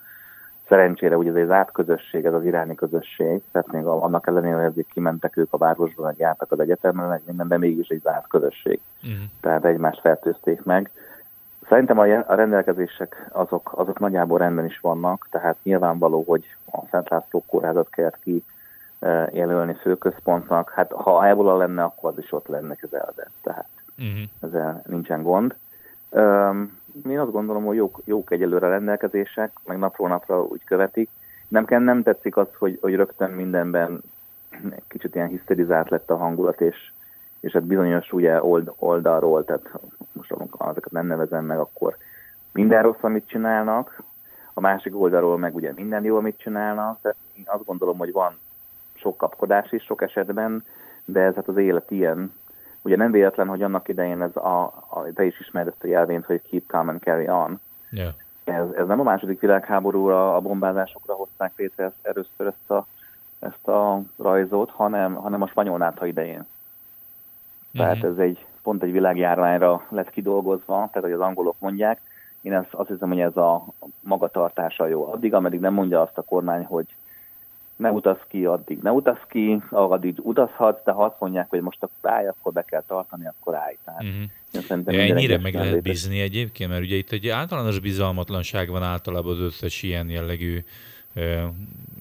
szerencsére 0.73 1.17
ugye 1.17 1.31
ez 1.31 1.49
az 1.49 1.51
átközösség, 1.51 2.25
ez 2.25 2.35
az 2.35 2.45
iráni 2.45 2.75
közösség, 2.75 3.43
tehát 3.53 3.73
még 3.73 3.85
annak 3.85 4.27
ellenére, 4.27 4.71
hogy 4.75 4.87
kimentek 4.93 5.37
ők 5.37 5.53
a 5.53 5.57
városban, 5.57 6.07
meg 6.07 6.19
jártak 6.19 6.53
az 6.53 6.61
egyetemre, 6.61 7.07
meg 7.07 7.23
minden, 7.27 7.49
de 7.49 7.59
mégis 7.59 7.89
egy 7.89 8.01
zárt 8.03 8.27
közösség. 8.29 8.81
Uh-huh. 9.03 9.19
Tehát 9.41 9.65
egymást 9.65 10.01
fertőzték 10.01 10.63
meg. 10.63 10.91
Szerintem 11.69 11.99
a, 11.99 12.05
a 12.27 12.35
rendelkezések 12.35 13.29
azok, 13.33 13.73
azok 13.75 13.99
nagyjából 13.99 14.39
rendben 14.39 14.65
is 14.65 14.79
vannak, 14.81 15.29
tehát 15.31 15.57
nyilvánvaló, 15.63 16.25
hogy 16.27 16.45
a 16.73 16.79
Szent 16.91 17.09
László 17.09 17.45
kórházat 17.47 17.89
kellett 17.91 18.19
ki 18.19 18.45
jelölni 19.33 19.75
főközpontnak. 19.75 20.71
Hát 20.71 20.93
ha 20.93 21.27
ebola 21.27 21.57
lenne, 21.57 21.83
akkor 21.83 22.11
az 22.11 22.19
is 22.19 22.33
ott 22.33 22.47
lenne 22.47 22.75
kezelve. 22.75 23.31
Tehát 23.43 23.69
uh-huh. 23.99 24.29
ezzel 24.41 24.83
nincsen 24.87 25.23
gond. 25.23 25.55
Um, 26.11 26.81
én 27.09 27.19
azt 27.19 27.33
gondolom, 27.33 27.65
hogy 27.65 27.77
jók, 27.77 28.01
jók 28.05 28.31
egyelőre 28.31 28.69
rendelkezések, 28.69 29.53
meg 29.65 29.79
napról 29.79 30.09
napra 30.09 30.43
úgy 30.43 30.65
követik. 30.65 31.09
Nem, 31.49 31.65
kell, 31.65 31.81
nem 31.81 32.03
tetszik 32.03 32.37
az, 32.37 32.47
hogy, 32.59 32.79
hogy 32.81 32.95
rögtön 32.95 33.31
mindenben 33.31 34.03
kicsit 34.89 35.15
ilyen 35.15 35.29
hiszterizált 35.29 35.91
lett 35.91 36.11
a 36.11 36.17
hangulat, 36.17 36.61
és, 36.61 36.93
és 37.41 37.53
hát 37.53 37.65
bizonyos 37.65 38.13
ugye 38.13 38.43
old, 38.43 38.73
oldalról, 38.79 39.45
tehát 39.45 39.71
most 40.13 40.33
azokat 40.33 40.91
nem 40.91 41.07
nevezem 41.07 41.45
meg, 41.45 41.59
akkor 41.59 41.97
minden 42.53 42.83
rossz, 42.83 43.03
amit 43.03 43.29
csinálnak, 43.29 44.03
a 44.55 44.61
másik 44.61 45.01
oldalról 45.01 45.39
meg 45.39 45.55
ugye 45.55 45.73
minden 45.77 46.05
jó, 46.05 46.17
amit 46.17 46.39
csinálnak. 46.39 46.99
Tehát 47.03 47.17
én 47.37 47.45
azt 47.47 47.65
gondolom, 47.65 47.99
hogy 47.99 48.13
van 48.13 48.39
sok 48.95 49.17
kapkodás 49.17 49.73
is 49.73 49.83
sok 49.83 50.03
esetben, 50.03 50.65
de 51.05 51.21
ez 51.21 51.35
hát 51.35 51.49
az 51.49 51.57
élet 51.57 51.91
ilyen. 51.91 52.33
Ugye 52.83 52.97
nem 52.97 53.11
véletlen, 53.11 53.49
hogy 53.49 53.63
annak 53.63 53.89
idején 53.89 54.23
ez 54.23 54.37
a, 54.37 54.63
a 54.65 55.07
te 55.15 55.25
is 55.25 55.41
ismered 55.41 55.69
ezt 55.69 55.85
a 55.85 55.87
jelvényt, 55.87 56.25
hogy 56.25 56.43
keep 56.51 56.67
calm 56.67 56.89
and 56.89 57.01
carry 57.01 57.29
on. 57.29 57.61
Yeah. 57.91 58.13
Ez, 58.45 58.67
ez 58.77 58.87
nem 58.87 59.01
a 59.01 59.03
második 59.03 59.41
világháborúra, 59.41 60.37
a 60.37 60.41
bombázásokra 60.41 61.15
hozták 61.15 61.53
létre 61.57 61.85
ezt, 61.85 61.95
először 62.03 62.47
ezt 62.47 62.71
a, 62.71 62.87
ezt 63.39 63.69
a 63.69 64.03
rajzot, 64.19 64.71
hanem, 64.71 65.15
hanem 65.15 65.43
a 65.43 65.47
spanyol 65.47 65.79
nátha 65.79 66.07
idején. 66.07 66.47
Tehát 67.73 67.97
uh-huh. 67.97 68.11
ez 68.11 68.19
egy 68.19 68.47
pont 68.63 68.83
egy 68.83 68.93
világjárványra 68.93 69.87
lett 69.89 70.11
kidolgozva, 70.11 70.75
tehát 70.75 71.09
hogy 71.09 71.13
az 71.13 71.21
angolok 71.21 71.57
mondják. 71.59 72.01
Én 72.41 72.53
ezt, 72.53 72.75
azt 72.75 72.89
hiszem, 72.89 73.09
hogy 73.09 73.21
ez 73.21 73.37
a 73.37 73.65
magatartása 74.01 74.87
jó. 74.87 75.13
Addig, 75.13 75.35
ameddig 75.35 75.61
nem 75.61 75.75
mondja 75.75 76.01
azt 76.01 76.19
a 76.19 76.23
kormány, 76.23 76.65
hogy 76.65 76.87
ne 77.83 77.91
utaz 77.91 78.19
ki, 78.29 78.45
addig 78.45 78.79
ne 78.83 78.91
utaz 78.91 79.19
ki, 79.29 79.63
addig 79.71 80.19
utazhatsz, 80.23 80.85
de 80.85 80.93
ha 80.93 81.05
azt 81.05 81.21
mondják, 81.21 81.49
hogy 81.49 81.61
most 81.61 81.83
akkor 81.83 82.11
állj, 82.11 82.27
akkor 82.29 82.53
be 82.53 82.63
kell 82.63 82.83
tartani, 82.87 83.27
akkor 83.27 83.55
állj. 83.55 83.79
Tehát 83.85 84.03
uh-huh. 84.03 84.95
ja, 84.95 85.01
ennyire 85.01 85.39
meg 85.39 85.55
lehet 85.55 85.83
bízni 85.83 86.21
egyébként, 86.21 86.71
mert 86.71 86.83
ugye 86.83 86.97
itt 86.97 87.11
egy 87.11 87.29
általános 87.29 87.81
bizalmatlanság 87.81 88.69
van 88.69 88.83
általában 88.83 89.33
az 89.33 89.41
összes 89.41 89.83
ilyen 89.83 90.09
jellegű 90.09 90.65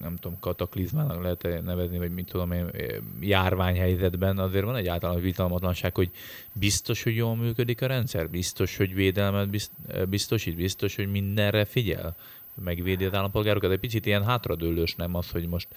nem 0.00 0.16
tudom, 0.20 0.38
kataklizmának 0.40 1.22
lehet 1.22 1.64
nevezni, 1.64 1.98
vagy 1.98 2.14
mit 2.14 2.30
tudom 2.30 2.52
én, 2.52 2.70
járványhelyzetben, 3.20 4.38
azért 4.38 4.64
van 4.64 4.76
egy 4.76 4.86
általános 4.86 5.22
bizalmatlanság, 5.22 5.94
hogy 5.94 6.10
biztos, 6.52 7.02
hogy 7.02 7.16
jól 7.16 7.36
működik 7.36 7.82
a 7.82 7.86
rendszer, 7.86 8.30
biztos, 8.30 8.76
hogy 8.76 8.94
védelmet 8.94 9.48
biztosít, 10.08 10.56
biztos, 10.56 10.96
hogy 10.96 11.10
mindenre 11.10 11.64
figyel 11.64 12.16
megvédi 12.64 13.04
az 13.04 13.14
állampolgárokat. 13.14 13.70
Egy 13.70 13.80
picit 13.80 14.06
ilyen 14.06 14.24
hátradőlős 14.24 14.94
nem 14.94 15.14
az, 15.14 15.30
hogy 15.30 15.48
most 15.48 15.68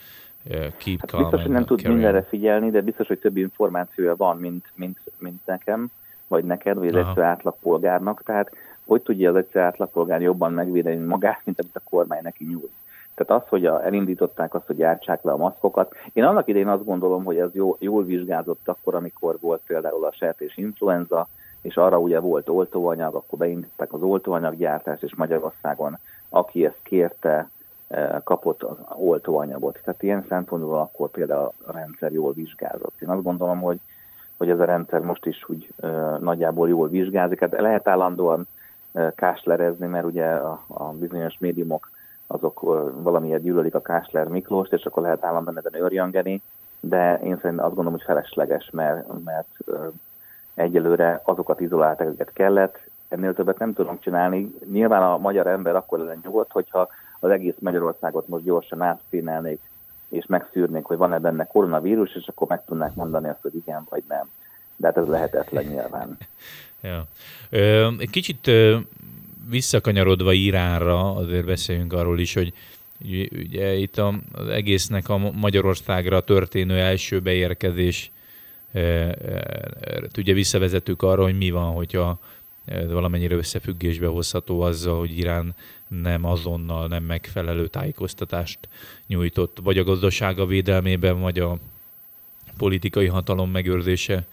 keep 0.78 1.00
hát 1.00 1.10
calm 1.10 1.22
Biztos, 1.22 1.42
hogy 1.42 1.52
nem 1.52 1.66
tud 1.66 1.80
carry. 1.80 1.94
mindenre 1.94 2.24
figyelni, 2.24 2.70
de 2.70 2.82
biztos, 2.82 3.08
hogy 3.08 3.20
több 3.20 3.38
információja 3.38 4.16
van, 4.16 4.38
mint, 4.38 4.66
mint, 4.76 4.98
mint 5.18 5.46
nekem, 5.46 5.92
vagy 6.28 6.44
neked, 6.44 6.78
vagy 6.78 6.88
az 6.88 6.96
egyszerű 6.96 7.22
átlagpolgárnak. 7.22 8.24
Tehát 8.24 8.52
hogy 8.86 9.02
tudja 9.02 9.30
az 9.30 9.36
egyszerű 9.36 9.66
átlagpolgár 9.66 10.22
jobban 10.22 10.54
megvédeni 10.54 11.06
magát, 11.06 11.42
mint 11.44 11.60
amit 11.60 11.76
a 11.76 11.90
kormány 11.90 12.22
neki 12.24 12.46
nyújt. 12.46 12.72
Tehát 13.16 13.44
az, 13.44 13.50
hogy 13.50 13.66
a, 13.66 13.86
elindították 13.86 14.54
azt, 14.54 14.66
hogy 14.66 14.76
gyártsák 14.76 15.24
le 15.24 15.32
a 15.32 15.38
maszkokat. 15.38 15.96
Én 16.14 16.24
annak 16.24 16.48
idején 16.48 16.68
azt 16.68 16.86
gondolom, 16.86 17.24
hogy 17.24 17.38
ez 17.38 17.50
jó, 17.54 17.76
jól 17.80 18.04
vizsgázott 18.04 18.68
akkor, 18.68 18.96
amikor 18.96 19.38
volt 19.40 19.62
például 19.68 20.06
a 20.06 20.12
sertés 20.12 20.58
influenza, 20.58 21.28
és 21.66 21.78
arra 21.78 22.00
ugye 22.00 22.20
volt 22.20 22.50
oltóanyag, 22.50 23.16
akkor 23.16 23.40
beindították 23.40 23.94
az 23.94 24.02
oltóanyaggyártást, 24.02 25.04
és 25.04 25.16
Magyarországon 25.16 25.98
aki 26.30 26.66
ezt 26.66 26.80
kérte, 26.84 27.50
eh, 27.88 28.16
kapott 28.24 28.64
az 28.64 28.78
oltóanyagot. 28.98 29.80
Tehát 29.84 30.04
ilyen 30.04 30.26
szempontból 30.30 30.80
akkor 30.80 31.10
például 31.10 31.52
a 31.66 31.72
rendszer 31.72 32.12
jól 32.12 32.34
vizsgázott. 32.34 33.02
Én 33.02 33.10
azt 33.10 33.24
gondolom, 33.24 33.62
hogy, 33.62 33.80
hogy 34.38 34.50
ez 34.50 34.60
a 34.60 34.66
rendszer 34.66 35.00
most 35.00 35.26
is 35.26 35.50
úgy 35.50 35.74
uh, 35.82 36.20
nagyjából 36.20 36.70
jól 36.70 36.90
vizsgázik. 36.90 37.40
Hát 37.40 37.60
lehet 37.60 37.88
állandóan 37.88 38.48
uh, 38.92 39.14
káslerezni, 39.16 39.88
mert 39.88 40.06
ugye 40.06 40.26
a, 40.26 40.64
a 40.68 40.84
bizonyos 40.84 41.38
médiumok 41.40 41.90
azok 42.28 42.60
valamiért 43.02 43.42
gyűlölik 43.42 43.76
a 43.76 43.82
Kásler 43.82 44.28
Miklóst, 44.28 44.74
és 44.74 44.86
akkor 44.86 45.04
lehet 45.04 45.24
állandóan 45.24 45.58
ezen 45.58 45.82
őrjöngeni, 45.82 46.42
de 46.80 47.20
én 47.24 47.38
szerintem 47.42 47.66
azt 47.66 47.76
gondolom, 47.76 47.92
hogy 47.92 48.04
felesleges, 48.04 48.70
mert, 48.72 49.24
mert 49.24 49.48
egyelőre 50.56 51.22
azokat 51.24 51.60
izoláltak, 51.60 52.08
akiket 52.08 52.34
kellett, 52.34 52.80
ennél 53.10 53.34
többet 53.34 53.60
nem 53.60 53.74
tudunk 53.74 54.02
csinálni. 54.02 54.54
Nyilván 54.72 55.04
a 55.04 55.18
magyar 55.18 55.48
ember 55.48 55.76
akkor 55.76 56.00
lenne 56.00 56.20
nyugodt, 56.24 56.52
hogyha 56.52 56.88
az 57.20 57.30
egész 57.30 57.56
Magyarországot 57.60 58.28
most 58.28 58.44
gyorsan 58.44 58.82
átszínelnék, 58.82 59.60
és 60.10 60.26
megszűrnék, 60.26 60.84
hogy 60.84 60.98
van-e 60.98 61.20
benne 61.20 61.46
koronavírus, 61.46 62.16
és 62.16 62.28
akkor 62.28 62.48
meg 62.48 62.66
tudnák 62.66 62.96
mondani 62.96 63.28
azt, 63.28 63.42
hogy 63.42 63.56
igen 63.56 63.86
vagy 63.90 64.04
nem. 64.08 64.30
De 64.76 64.88
hát 64.88 64.98
ez 64.98 65.08
lehetetlen 65.08 65.64
nyilván. 65.64 66.18
ja. 66.82 67.04
Ö, 67.50 67.88
kicsit 68.12 68.48
ö, 68.48 68.78
visszakanyarodva 69.50 70.32
Iránra, 70.32 71.16
azért 71.16 71.46
beszéljünk 71.46 71.94
arról 71.94 72.20
is, 72.20 72.34
hogy 72.34 72.54
ugye 73.32 73.74
itt 73.74 73.98
az 73.98 74.48
egésznek 74.50 75.10
a 75.10 75.18
Magyarországra 75.18 76.22
történő 76.22 76.78
első 76.78 77.20
beérkezés 77.20 78.12
ugye 80.18 80.34
visszavezetők 80.34 81.02
arra, 81.02 81.24
hogy 81.24 81.38
mi 81.38 81.50
van, 81.50 81.74
hogyha 81.74 82.20
valamennyire 82.88 83.36
összefüggésbe 83.36 84.08
hozható 84.08 84.62
azzal, 84.62 85.00
hogy 85.00 85.18
Irán 85.18 85.56
nem 85.88 86.26
azonnal, 86.26 86.88
nem 86.88 87.04
megfelelő 87.04 87.68
tájékoztatást 87.68 88.60
nyújtott, 89.08 89.58
vagy 89.64 89.78
a 89.78 89.84
gazdasága 89.84 90.46
védelmében, 90.46 91.20
vagy 91.20 91.40
a 91.40 91.58
politikai 92.58 93.08
hatalom 93.08 93.52
megőrzése 93.52 94.26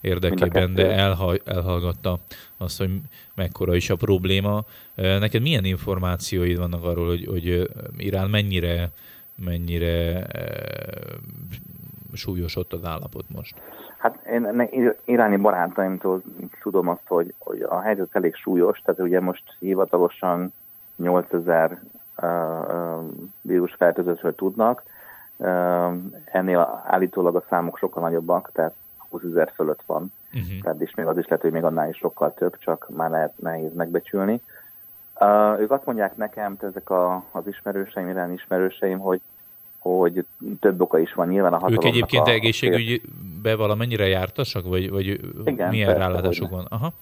érdekében, 0.00 0.74
de 0.74 0.90
elha, 0.90 1.36
elhallgatta 1.44 2.20
azt, 2.56 2.78
hogy 2.78 2.90
mekkora 3.34 3.74
is 3.74 3.90
a 3.90 3.96
probléma. 3.96 4.64
Neked 4.94 5.42
milyen 5.42 5.64
információid 5.64 6.56
vannak 6.56 6.84
arról, 6.84 7.06
hogy, 7.06 7.26
hogy 7.26 7.70
Irán 7.96 8.30
mennyire, 8.30 8.90
mennyire 9.34 10.26
súlyos 12.14 12.56
ott 12.56 12.72
az 12.72 12.84
állapot 12.84 13.24
most? 13.28 13.54
Hát 13.98 14.26
én 14.70 14.98
iráni 15.04 15.36
barátaimtól 15.36 16.22
tudom 16.62 16.88
azt, 16.88 17.06
hogy, 17.06 17.34
hogy 17.38 17.60
a 17.60 17.80
helyzet 17.80 18.08
elég 18.12 18.34
súlyos, 18.34 18.80
tehát 18.84 19.00
ugye 19.00 19.20
most 19.20 19.42
hivatalosan 19.58 20.52
8000 20.96 21.80
uh, 22.22 22.28
uh, 22.28 23.04
vírus 23.40 23.74
fertőzésről 23.74 24.34
tudnak, 24.34 24.82
uh, 25.36 25.92
ennél 26.24 26.82
állítólag 26.86 27.36
a 27.36 27.44
számok 27.48 27.78
sokkal 27.78 28.02
nagyobbak, 28.02 28.50
tehát 28.52 28.74
20 29.08 29.22
ezer 29.22 29.52
fölött 29.54 29.82
van. 29.86 30.12
Uh-huh. 30.34 30.60
Tehát 30.62 30.80
is 30.80 30.94
még 30.94 31.06
az 31.06 31.18
is 31.18 31.24
lehet, 31.24 31.40
hogy 31.40 31.52
még 31.52 31.64
annál 31.64 31.88
is 31.88 31.96
sokkal 31.96 32.34
több, 32.34 32.58
csak 32.58 32.88
már 32.88 33.10
lehet 33.10 33.32
nehéz 33.38 33.74
megbecsülni. 33.74 34.40
Uh, 35.20 35.60
ők 35.60 35.70
azt 35.70 35.84
mondják 35.84 36.16
nekem, 36.16 36.56
ezek 36.60 36.90
a, 36.90 37.24
az 37.30 37.46
ismerőseim, 37.46 38.08
iráni 38.08 38.32
ismerőseim, 38.32 38.98
hogy 38.98 39.20
hogy 39.80 40.24
több 40.60 40.80
oka 40.80 40.98
is 40.98 41.12
van 41.12 41.28
nyilván 41.28 41.52
a 41.52 41.58
hatalomnak. 41.58 41.84
Ők 41.84 41.90
egyébként 41.90 42.26
a, 42.26 42.30
egészségügybe 42.30 43.56
valamennyire 43.56 44.06
jártasak, 44.06 44.64
vagy, 44.66 44.90
vagy 44.90 45.06
igen, 45.44 45.68
milyen 45.68 45.86
persze, 45.86 46.06
rálátásuk 46.06 46.50
van? 46.50 46.66
Aha. 46.68 46.92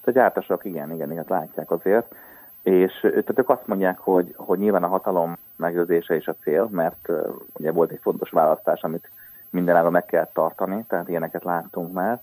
Tehát 0.00 0.20
jártasak, 0.20 0.64
igen, 0.64 0.92
igen, 0.94 1.10
igen, 1.10 1.24
látják 1.28 1.70
azért. 1.70 2.14
És 2.62 2.92
tehát 3.00 3.38
ők 3.38 3.48
azt 3.48 3.66
mondják, 3.66 3.98
hogy, 3.98 4.34
hogy 4.36 4.58
nyilván 4.58 4.82
a 4.82 4.88
hatalom 4.88 5.36
megőrzése 5.56 6.16
is 6.16 6.26
a 6.26 6.34
cél, 6.42 6.68
mert 6.70 7.08
uh, 7.08 7.34
ugye 7.52 7.72
volt 7.72 7.90
egy 7.90 7.98
fontos 8.02 8.30
választás, 8.30 8.82
amit 8.82 9.10
mindenáron 9.50 9.92
meg 9.92 10.06
kell 10.06 10.28
tartani, 10.32 10.84
tehát 10.88 11.08
ilyeneket 11.08 11.44
láttunk 11.44 11.92
már, 11.92 12.20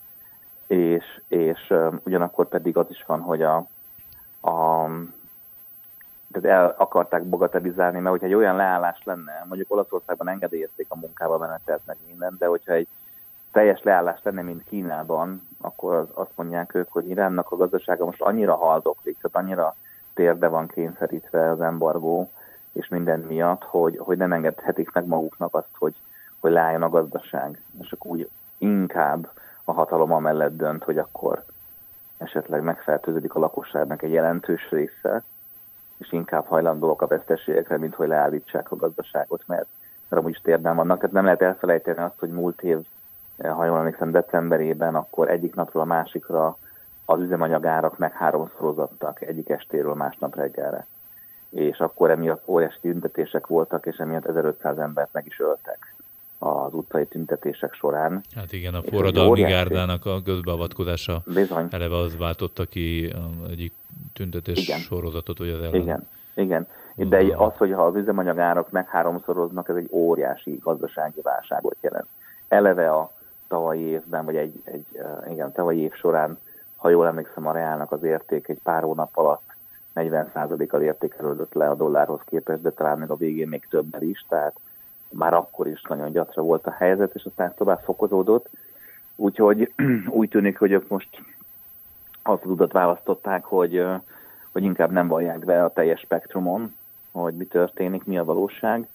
és, 0.67 1.03
és 1.27 1.69
uh, 1.69 1.93
ugyanakkor 2.03 2.47
pedig 2.47 2.77
az 2.77 2.85
is 2.89 3.03
van, 3.07 3.19
hogy 3.19 3.41
a, 3.41 3.55
a 4.41 4.87
tehát 6.41 6.59
el 6.59 6.75
akarták 6.77 7.23
bagatelizálni, 7.23 7.99
mert 7.99 8.09
hogyha 8.09 8.25
egy 8.25 8.33
olyan 8.33 8.55
leállás 8.55 9.01
lenne, 9.03 9.45
mondjuk 9.47 9.71
Olaszországban 9.71 10.27
engedélyezték 10.27 10.85
a 10.89 10.97
munkába 10.97 11.37
menetelt 11.37 11.81
meg 11.85 11.97
minden, 12.07 12.35
de 12.39 12.45
hogyha 12.45 12.73
egy 12.73 12.87
teljes 13.51 13.83
leállás 13.83 14.19
lenne, 14.23 14.41
mint 14.41 14.63
Kínában, 14.63 15.47
akkor 15.61 15.93
az, 15.93 16.07
azt 16.13 16.31
mondják 16.35 16.75
ők, 16.75 16.91
hogy 16.91 17.09
Iránnak 17.09 17.51
a 17.51 17.55
gazdasága 17.55 18.05
most 18.05 18.21
annyira 18.21 18.55
haldoklik, 18.55 19.17
tehát 19.21 19.47
annyira 19.47 19.75
térde 20.13 20.47
van 20.47 20.67
kényszerítve 20.67 21.49
az 21.49 21.61
embargó, 21.61 22.31
és 22.71 22.87
minden 22.87 23.19
miatt, 23.19 23.63
hogy, 23.63 23.97
hogy 23.97 24.17
nem 24.17 24.33
engedhetik 24.33 24.91
meg 24.91 25.05
maguknak 25.05 25.55
azt, 25.55 25.75
hogy, 25.77 25.95
hogy 26.39 26.51
leálljon 26.51 26.83
a 26.83 26.89
gazdaság. 26.89 27.61
És 27.81 27.91
akkor 27.91 28.11
úgy 28.11 28.29
inkább 28.57 29.29
a 29.63 29.71
hatalom 29.71 30.11
amellett 30.11 30.57
dönt, 30.57 30.83
hogy 30.83 30.97
akkor 30.97 31.43
esetleg 32.17 32.61
megfertőződik 32.61 33.35
a 33.35 33.39
lakosságnak 33.39 34.01
egy 34.01 34.11
jelentős 34.11 34.69
része, 34.69 35.23
és 35.97 36.11
inkább 36.11 36.45
hajlandóak 36.45 37.01
a 37.01 37.07
veszteségekre, 37.07 37.77
mint 37.77 37.95
hogy 37.95 38.07
leállítsák 38.07 38.71
a 38.71 38.75
gazdaságot, 38.75 39.43
mert, 39.45 39.67
mert 40.09 40.21
amúgy 40.21 40.33
is 40.33 40.41
térben 40.41 40.75
vannak. 40.75 40.97
Tehát 40.97 41.15
nem 41.15 41.23
lehet 41.23 41.41
elfelejteni 41.41 41.97
azt, 41.97 42.19
hogy 42.19 42.29
múlt 42.29 42.61
év, 42.61 42.77
eh, 43.37 43.55
ha 43.55 43.65
jól 43.65 43.77
emlékszem, 43.77 44.11
decemberében, 44.11 44.95
akkor 44.95 45.29
egyik 45.29 45.55
napról 45.55 45.81
a 45.81 45.85
másikra 45.85 46.57
az 47.05 47.19
üzemanyagárak 47.19 47.97
meg 47.97 48.13
háromszorozottak 48.13 49.21
egyik 49.21 49.49
estéről 49.49 49.93
másnap 49.93 50.35
reggelre. 50.35 50.85
És 51.49 51.79
akkor 51.79 52.09
emiatt 52.09 52.47
óriási 52.47 52.79
tüntetések 52.81 53.47
voltak, 53.47 53.85
és 53.85 53.97
emiatt 53.97 54.25
1500 54.25 54.77
embert 54.77 55.13
meg 55.13 55.25
is 55.25 55.39
öltek 55.39 55.96
az 56.39 56.73
utcai 56.73 57.05
tüntetések 57.05 57.73
során. 57.73 58.21
Hát 58.35 58.53
igen, 58.53 58.73
a 58.73 58.81
forradalmi 58.81 59.41
gárdának 59.41 60.05
a 60.05 60.21
közbeavatkozása 60.21 61.21
Bizony. 61.25 61.67
eleve 61.69 61.95
az 61.95 62.17
váltotta 62.17 62.65
ki 62.65 63.13
egyik 63.49 63.73
tüntetés 64.13 64.67
igen. 64.67 64.79
sorozatot, 64.79 65.37
hogy 65.37 65.49
az 65.49 65.61
ellen. 65.61 65.81
Igen, 65.81 66.07
igen. 66.35 66.67
De 66.95 67.35
az, 67.37 67.53
hogyha 67.57 67.85
az 67.85 67.95
üzemanyagárak 67.95 68.71
meg 68.71 68.87
háromszoroznak, 68.87 69.69
ez 69.69 69.75
egy 69.75 69.87
óriási 69.91 70.59
gazdasági 70.63 71.21
válságot 71.21 71.77
jelent. 71.81 72.07
Eleve 72.47 72.91
a 72.91 73.11
tavalyi 73.47 73.81
évben, 73.81 74.25
vagy 74.25 74.35
egy, 74.35 74.61
egy 74.63 74.85
igen, 75.31 75.51
tavalyi 75.51 75.79
év 75.79 75.93
során, 75.93 76.37
ha 76.75 76.89
jól 76.89 77.07
emlékszem, 77.07 77.47
a 77.47 77.51
reálnak 77.51 77.91
az 77.91 78.03
érték 78.03 78.47
egy 78.47 78.59
pár 78.63 78.83
hónap 78.83 79.17
alatt 79.17 79.55
40%-kal 79.95 80.81
értékelődött 80.81 81.53
le 81.53 81.69
a 81.69 81.75
dollárhoz 81.75 82.21
képest, 82.25 82.61
de 82.61 82.71
talán 82.71 82.97
még 82.97 83.09
a 83.09 83.15
végén 83.15 83.47
még 83.47 83.67
többel 83.69 84.01
is, 84.01 84.25
tehát 84.29 84.59
már 85.09 85.33
akkor 85.33 85.67
is 85.67 85.81
nagyon 85.81 86.11
gyatra 86.11 86.41
volt 86.41 86.67
a 86.67 86.71
helyzet, 86.71 87.15
és 87.15 87.23
aztán 87.23 87.53
tovább 87.57 87.79
fokozódott. 87.83 88.49
Úgyhogy 89.15 89.73
úgy 90.19 90.29
tűnik, 90.29 90.57
hogy 90.59 90.71
ők 90.71 90.87
most 90.87 91.09
azt 92.23 92.43
az 92.43 92.49
utat 92.49 92.71
választották, 92.71 93.43
hogy, 93.43 93.85
hogy 94.51 94.63
inkább 94.63 94.91
nem 94.91 95.07
vallják 95.07 95.45
be 95.45 95.63
a 95.63 95.73
teljes 95.73 95.99
spektrumon, 95.99 96.75
hogy 97.11 97.33
mi 97.33 97.45
történik, 97.45 98.03
mi 98.03 98.17
a 98.17 98.23
valóság, 98.25 98.87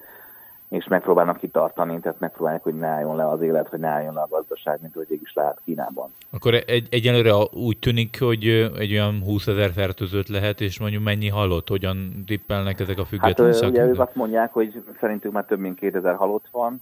és 0.72 0.86
megpróbálnak 0.88 1.36
kitartani, 1.36 2.00
tehát 2.00 2.20
megpróbálják, 2.20 2.62
hogy 2.62 2.74
ne 2.74 2.86
álljon 2.86 3.16
le 3.16 3.28
az 3.28 3.42
élet, 3.42 3.68
hogy 3.68 3.78
ne 3.78 3.88
álljon 3.88 4.14
le 4.14 4.20
a 4.20 4.28
gazdaság, 4.30 4.78
mint 4.80 4.94
hogy 4.94 5.06
is 5.22 5.32
lehet 5.34 5.60
Kínában. 5.64 6.10
Akkor 6.30 6.54
egy, 6.66 6.88
egyelőre 6.90 7.32
úgy 7.52 7.78
tűnik, 7.78 8.20
hogy 8.20 8.70
egy 8.78 8.92
olyan 8.92 9.22
20 9.24 9.46
ezer 9.46 9.70
fertőzött 9.70 10.28
lehet, 10.28 10.60
és 10.60 10.80
mondjuk 10.80 11.02
mennyi 11.04 11.28
halott? 11.28 11.68
Hogyan 11.68 12.22
tippelnek 12.26 12.80
ezek 12.80 12.98
a 12.98 13.04
független 13.04 13.52
hát, 13.52 13.62
ugye 13.62 13.84
ők 13.84 14.00
azt 14.00 14.14
mondják, 14.14 14.52
hogy 14.52 14.82
szerintük 15.00 15.32
már 15.32 15.44
több 15.44 15.58
mint 15.58 15.78
2000 15.78 16.14
halott 16.14 16.48
van, 16.50 16.80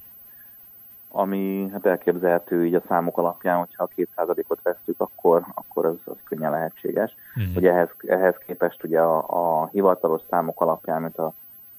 ami 1.09 1.69
hát 1.73 1.87
elképzelhető 1.87 2.67
így 2.67 2.75
a 2.75 2.83
számok 2.89 3.19
alapján, 3.19 3.59
hogyha 3.59 3.83
a 3.83 3.91
kétszázalékot 3.95 4.63
vesztük, 4.63 5.01
akkor, 5.01 5.45
akkor 5.55 5.87
az, 5.87 5.97
az 6.05 6.17
könnyen 6.25 6.51
lehetséges. 6.51 7.15
Uh-huh. 7.37 7.57
Ugye 7.57 7.71
ehhez, 7.73 7.89
ehhez 8.07 8.35
képest 8.47 8.85
ugye 8.85 9.01
a, 9.01 9.25
a 9.29 9.69
hivatalos 9.73 10.23
számok 10.31 10.61
alapján, 10.61 11.03
mint 11.03 11.19
a 11.19 11.35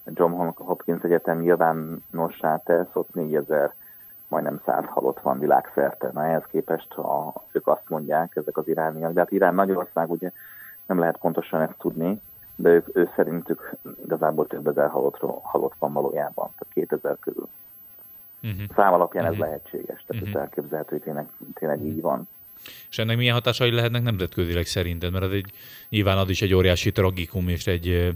John 0.05 0.53
Hopkins 0.55 1.01
Egyetem 1.01 1.39
nyilvánossá 1.39 2.57
tesz, 2.57 2.87
ott 2.93 3.13
4000 3.13 3.73
majdnem 4.27 4.61
száz 4.65 4.83
halott 4.87 5.19
van 5.19 5.39
világszerte. 5.39 6.09
Na 6.13 6.25
ehhez 6.25 6.43
képest 6.47 6.93
a, 6.93 7.33
ők 7.51 7.67
azt 7.67 7.89
mondják, 7.89 8.35
ezek 8.35 8.57
az 8.57 8.67
irániak, 8.67 9.13
de 9.13 9.19
hát 9.19 9.31
Irán 9.31 9.55
Nagyország 9.55 10.11
ugye 10.11 10.31
nem 10.85 10.99
lehet 10.99 11.17
pontosan 11.17 11.61
ezt 11.61 11.77
tudni, 11.77 12.21
de 12.55 12.69
ők, 12.69 12.95
ő 12.95 13.09
szerintük 13.15 13.75
igazából 14.05 14.47
több 14.47 14.67
ezer 14.67 14.89
halott, 14.89 15.17
halott 15.41 15.75
van 15.79 15.93
valójában, 15.93 16.49
tehát 16.57 16.73
2000 16.73 17.17
körül. 17.19 17.47
Uh-huh. 18.43 18.61
Szám 18.75 18.93
alapján 18.93 19.23
uh-huh. 19.23 19.39
ez 19.39 19.45
lehetséges, 19.45 20.03
tehát 20.07 20.23
uh-huh. 20.23 20.29
ez 20.29 20.41
elképzelhető, 20.41 20.89
hogy 20.95 21.01
tényleg, 21.01 21.27
tényleg 21.53 21.77
uh-huh. 21.77 21.93
így 21.93 22.01
van. 22.01 22.27
És 22.89 22.99
ennek 22.99 23.17
milyen 23.17 23.33
hatásai 23.33 23.71
lehetnek 23.71 24.03
nemzetközileg 24.03 24.65
szerinted? 24.65 25.11
Mert 25.11 25.23
az 25.23 25.31
egy, 25.31 25.51
nyilván 25.89 26.17
az 26.17 26.29
is 26.29 26.41
egy 26.41 26.53
óriási 26.53 26.91
tragikum, 26.91 27.47
és 27.47 27.67
egy 27.67 28.15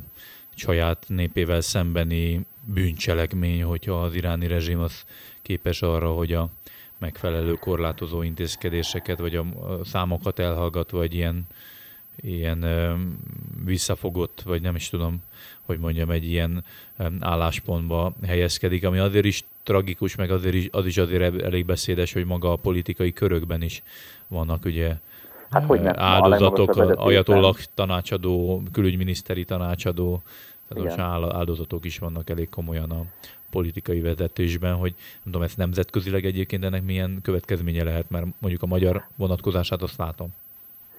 saját 0.56 1.06
népével 1.08 1.62
szembeni 1.62 2.46
bűncselekmény, 2.64 3.64
hogyha 3.64 4.02
az 4.02 4.16
iráni 4.16 4.48
rezsim 4.48 4.80
az 4.80 5.06
képes 5.42 5.82
arra, 5.82 6.12
hogy 6.12 6.34
a 6.34 6.50
megfelelő 6.98 7.54
korlátozó 7.54 8.22
intézkedéseket, 8.22 9.20
vagy 9.20 9.36
a 9.36 9.46
számokat 9.84 10.40
elhallgatva 10.40 11.02
egy 11.02 11.14
ilyen, 11.14 11.48
ilyen 12.16 12.66
visszafogott, 13.66 14.42
vagy 14.42 14.62
nem 14.62 14.76
is 14.76 14.90
tudom, 14.90 15.24
hogy 15.62 15.80
mondjam, 15.80 16.10
egy 16.10 16.26
ilyen 16.26 16.64
álláspontba 17.20 18.16
helyezkedik, 18.26 18.86
ami 18.86 18.98
azért 18.98 19.26
is 19.26 19.44
tragikus, 19.64 20.16
meg 20.16 20.32
azért 20.32 20.56
is, 20.56 20.68
az 20.72 20.86
is 20.86 20.98
azért 20.98 21.42
elég 21.42 21.66
beszédes, 21.66 22.14
hogy 22.14 22.26
maga 22.26 22.52
a 22.52 22.56
politikai 22.56 23.14
körökben 23.14 23.62
is 23.62 23.84
vannak 24.28 24.66
ugye 24.66 24.96
hát, 25.50 25.66
hogy 25.66 25.82
áldozatok, 25.86 26.76
ajatollag 26.96 27.56
tanácsadó, 27.74 28.62
külügyminiszteri 28.72 29.44
tanácsadó, 29.44 30.22
tehát 30.68 30.84
most 30.84 31.00
áldozatok 31.34 31.86
is 31.86 32.00
vannak 32.00 32.30
elég 32.30 32.50
komolyan 32.50 32.92
a 32.92 33.02
politikai 33.52 34.02
vezetésben, 34.02 34.74
hogy 34.74 34.94
nem 34.98 35.24
tudom, 35.24 35.42
ezt 35.42 35.58
nemzetközileg 35.58 36.26
egyébként 36.26 36.64
ennek 36.64 36.84
milyen 36.84 37.20
következménye 37.24 37.84
lehet, 37.84 38.10
mert 38.10 38.26
mondjuk 38.40 38.64
a 38.64 38.66
magyar 38.66 39.04
vonatkozását 39.16 39.82
azt 39.82 39.98
látom. 39.98 40.28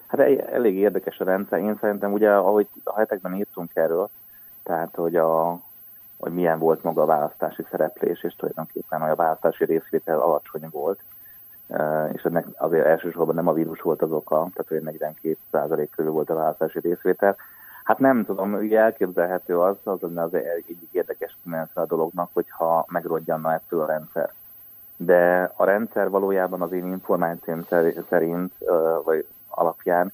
Hát 0.07 0.21
elég 0.53 0.75
érdekes 0.75 1.19
a 1.19 1.25
rendszer. 1.25 1.59
Én 1.59 1.79
szerintem 1.81 2.13
ugye, 2.13 2.31
ahogy 2.31 2.67
a 2.85 2.99
hetekben 2.99 3.35
írtunk 3.35 3.71
erről, 3.75 4.09
tehát 4.63 4.95
hogy, 4.95 5.17
a, 5.17 5.61
hogy 6.17 6.33
milyen 6.33 6.59
volt 6.59 6.83
maga 6.83 7.03
a 7.03 7.07
választási 7.07 7.65
szereplés, 7.71 8.23
és 8.23 8.35
tulajdonképpen 8.35 9.03
a 9.03 9.15
választási 9.15 9.65
részvétel 9.65 10.21
alacsony 10.21 10.69
volt, 10.71 11.01
és 12.13 12.23
ennek 12.23 12.47
azért 12.57 12.87
elsősorban 12.87 13.35
nem 13.35 13.49
a 13.49 13.53
vírus 13.53 13.81
volt 13.81 14.03
az 14.03 14.11
oka, 14.13 14.35
tehát 14.35 14.69
hogy 14.69 14.83
42 14.83 15.89
körül 15.97 16.11
volt 16.11 16.31
a 16.31 16.35
választási 16.35 16.81
részvétel. 16.81 17.37
Hát 17.85 17.99
nem 17.99 18.25
tudom, 18.25 18.53
ugye 18.53 18.81
elképzelhető 18.81 19.59
az, 19.59 19.77
az 19.85 20.01
lenne 20.01 20.23
az 20.23 20.35
egyik 20.35 20.89
érdekes 20.91 21.37
kimenete 21.43 21.81
a 21.81 21.87
dolognak, 21.87 22.31
hogyha 22.33 22.87
megrodjanna 22.89 23.53
ettől 23.53 23.81
a 23.81 23.87
rendszer. 23.87 24.33
De 24.97 25.53
a 25.57 25.65
rendszer 25.65 26.11
valójában 26.11 26.63
az 26.63 26.73
én 26.73 26.87
információm 26.87 27.67
szerint, 28.09 28.53
vagy 29.05 29.27
alapján 29.49 30.13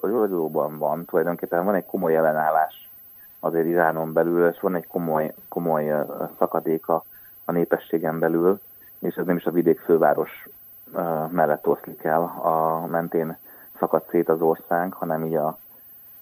Ragyazóban 0.00 0.78
van, 0.78 1.04
tulajdonképpen 1.04 1.64
van 1.64 1.74
egy 1.74 1.86
komoly 1.86 2.16
ellenállás 2.16 2.90
azért 3.40 3.66
Iránon 3.66 4.12
belül, 4.12 4.48
és 4.48 4.60
van 4.60 4.74
egy 4.74 4.86
komoly, 4.86 5.34
komoly 5.48 6.04
szakadéka 6.38 7.04
a 7.44 7.52
népességen 7.52 8.18
belül, 8.18 8.60
és 8.98 9.14
ez 9.14 9.26
nem 9.26 9.36
is 9.36 9.44
a 9.44 9.50
vidék 9.50 9.80
főváros 9.80 10.48
mellett 11.30 11.66
oszlik 11.66 12.02
el, 12.02 12.22
a 12.22 12.86
mentén 12.86 13.36
szakad 13.78 14.02
szét 14.10 14.28
az 14.28 14.40
ország, 14.40 14.92
hanem 14.92 15.24
így 15.24 15.34
a, 15.34 15.58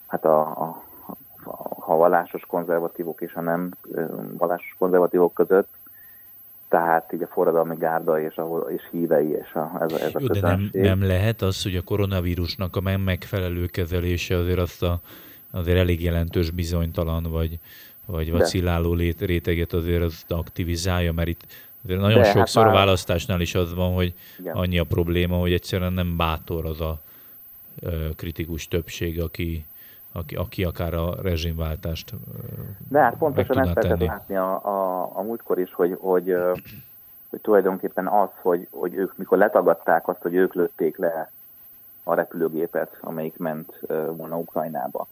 hát 0.06 0.24
a, 0.24 0.40
a, 0.40 0.82
a 1.78 1.96
vallásos 1.96 2.42
konzervatívok 2.46 3.20
és 3.20 3.34
a 3.34 3.40
nem 3.40 3.70
vallásos 4.36 4.74
konzervatívok 4.78 5.34
között, 5.34 5.68
tehát 6.68 7.12
így 7.12 7.22
a 7.22 7.26
forradalmi 7.26 7.76
gárda 7.78 8.20
és, 8.20 8.36
a, 8.36 8.66
és 8.68 8.82
hívei 8.90 9.28
és 9.28 9.52
a, 9.52 9.72
ez, 9.80 9.92
ez 9.92 10.14
a 10.14 10.18
Jó, 10.20 10.26
de 10.26 10.40
nem, 10.40 10.68
nem 10.72 11.02
lehet 11.02 11.42
az, 11.42 11.62
hogy 11.62 11.76
a 11.76 11.82
koronavírusnak 11.82 12.76
a 12.76 12.98
megfelelő 12.98 13.66
kezelése 13.66 14.36
azért 14.36 14.58
azt 14.58 14.82
a, 14.82 15.00
azért 15.50 15.78
elég 15.78 16.02
jelentős 16.02 16.50
bizonytalan 16.50 17.22
vagy, 17.30 17.58
vagy 18.06 18.30
vacilláló 18.30 18.94
réteget 19.18 19.72
azért 19.72 20.02
az 20.02 20.24
aktivizálja, 20.28 21.12
mert 21.12 21.28
itt 21.28 21.46
nagyon 21.86 22.22
de, 22.22 22.30
sokszor 22.30 22.62
hát 22.62 22.72
a 22.72 22.76
választásnál 22.76 23.40
is 23.40 23.54
az 23.54 23.74
van, 23.74 23.94
hogy 23.94 24.14
igen. 24.38 24.56
annyi 24.56 24.78
a 24.78 24.84
probléma, 24.84 25.36
hogy 25.36 25.52
egyszerűen 25.52 25.92
nem 25.92 26.16
bátor 26.16 26.64
az 26.64 26.80
a 26.80 26.98
kritikus 28.16 28.68
többség, 28.68 29.20
aki, 29.20 29.66
aki, 30.12 30.36
aki 30.36 30.64
akár 30.64 30.94
a 30.94 31.14
rezsimváltást 31.22 32.14
De 32.88 33.00
hát 33.00 33.16
pontosan 33.16 33.58
ezt 33.58 33.74
lehetett 33.74 34.08
látni 34.08 34.36
a, 34.36 34.64
a, 34.64 35.10
a 35.14 35.22
múltkor 35.22 35.58
is, 35.58 35.72
hogy, 35.72 35.96
hogy, 36.00 36.36
hogy 37.30 37.40
tulajdonképpen 37.40 38.06
az, 38.06 38.28
hogy, 38.42 38.68
hogy 38.70 38.94
ők 38.94 39.16
mikor 39.16 39.38
letagadták 39.38 40.08
azt, 40.08 40.22
hogy 40.22 40.34
ők 40.34 40.54
lőtték 40.54 40.96
le 40.96 41.30
a 42.02 42.14
repülőgépet, 42.14 42.96
amelyik 43.00 43.36
ment 43.36 43.80
volna 44.16 44.36
Ukrajnába. 44.36 45.06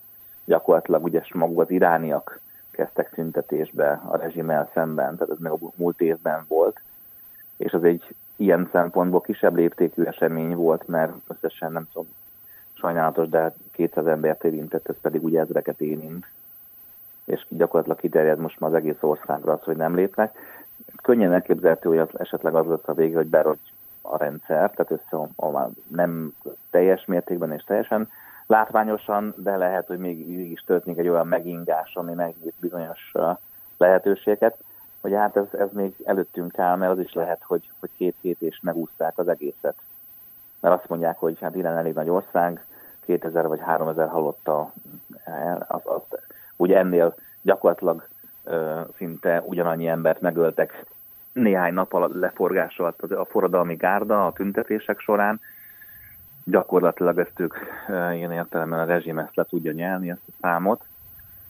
Gyakorlatilag 0.45 1.05
ugye 1.05 1.23
maguk 1.33 1.61
az 1.61 1.71
irániak 1.71 2.41
kezdtek 2.75 3.11
szüntetésbe 3.15 4.03
a 4.09 4.17
rezsimmel 4.17 4.71
szemben, 4.75 5.17
tehát 5.17 5.33
ez 5.33 5.39
meg 5.39 5.53
a 5.53 5.59
múlt 5.75 6.01
évben 6.01 6.45
volt, 6.49 6.81
és 7.57 7.73
az 7.73 7.85
egy 7.85 8.15
ilyen 8.37 8.69
szempontból 8.73 9.21
kisebb 9.21 9.57
léptékű 9.57 10.03
esemény 10.03 10.55
volt, 10.55 10.89
mert 10.89 11.13
összesen 11.29 11.73
nem 11.73 11.89
tudom, 11.93 12.09
sajnálatos, 12.73 13.29
de 13.29 13.55
200 13.73 14.07
embert 14.07 14.45
érintett, 14.45 14.89
ez 14.89 14.97
pedig 15.01 15.25
ugye 15.25 15.41
ezreket 15.41 15.81
érint. 15.81 16.27
És 17.25 17.47
gyakorlatilag 17.49 17.99
kiterjed 17.99 18.39
most 18.39 18.61
már 18.61 18.71
az 18.71 18.77
egész 18.77 18.97
országra 19.01 19.53
az, 19.53 19.63
hogy 19.63 19.77
nem 19.77 19.95
lépnek. 19.95 20.39
Könnyen 21.03 21.33
elképzelhető, 21.33 21.89
hogy 21.89 21.99
az, 21.99 22.09
esetleg 22.19 22.55
az 22.55 22.67
lesz 22.67 22.89
a 22.89 22.95
vége, 22.95 23.17
hogy 23.17 23.27
berogy 23.27 23.59
a 24.01 24.17
rendszer, 24.17 24.71
tehát 24.71 24.91
össze 24.91 25.29
nem 25.89 26.35
teljes 26.71 27.05
mértékben 27.05 27.53
és 27.53 27.65
teljesen 27.65 28.09
látványosan, 28.47 29.35
de 29.37 29.57
lehet, 29.57 29.87
hogy 29.87 29.99
még, 29.99 30.29
még 30.29 30.51
is 30.51 30.61
történik 30.61 30.99
egy 30.99 31.09
olyan 31.09 31.27
megingás, 31.27 31.95
ami 31.95 32.13
megnyit 32.13 32.55
bizonyos 32.61 33.13
lehetőségeket, 33.77 34.57
hogy 35.01 35.13
hát 35.13 35.37
ez, 35.37 35.59
ez 35.59 35.69
még 35.73 35.95
előttünk 36.05 36.59
áll, 36.59 36.77
mert 36.77 36.93
az 36.93 36.99
is 36.99 37.13
lehet, 37.13 37.43
hogy, 37.47 37.71
hogy 37.81 37.91
két 37.97 38.17
hét 38.21 38.41
és 38.41 38.59
megúszták 38.63 39.19
az 39.19 39.29
egészet. 39.29 39.75
Mert 40.61 40.75
azt 40.79 40.89
mondják, 40.89 41.19
hogy 41.19 41.41
hát 41.41 41.57
Irán 41.57 41.77
elég 41.77 41.95
nagy 41.95 42.09
ország, 42.09 42.65
2000 43.05 43.49
vagy 43.49 43.61
3000 43.61 44.09
halotta, 44.09 44.73
az, 45.67 45.81
az, 45.85 46.19
ugye 46.57 46.79
ennél 46.79 47.15
gyakorlatilag 47.43 48.09
ö, 48.45 48.81
szinte 48.97 49.43
ugyanannyi 49.47 49.87
embert 49.87 50.21
megöltek 50.21 50.87
néhány 51.33 51.75
nap 51.75 51.93
alatt 51.93 52.15
leforgás 52.15 52.79
alatt 52.79 53.03
a 53.03 53.25
forradalmi 53.25 53.75
gárda 53.75 54.27
a 54.27 54.33
tüntetések 54.33 54.99
során. 54.99 55.41
Gyakorlatilag 56.45 57.19
ezt 57.19 57.41
ők 57.41 57.55
ilyen 57.89 58.33
értelemben 58.33 58.79
a 58.79 58.85
rezsim 58.85 59.19
ezt 59.19 59.37
le 59.37 59.45
tudja 59.45 59.73
nyelni, 59.73 60.11
ezt 60.11 60.21
a 60.27 60.33
számot. 60.41 60.85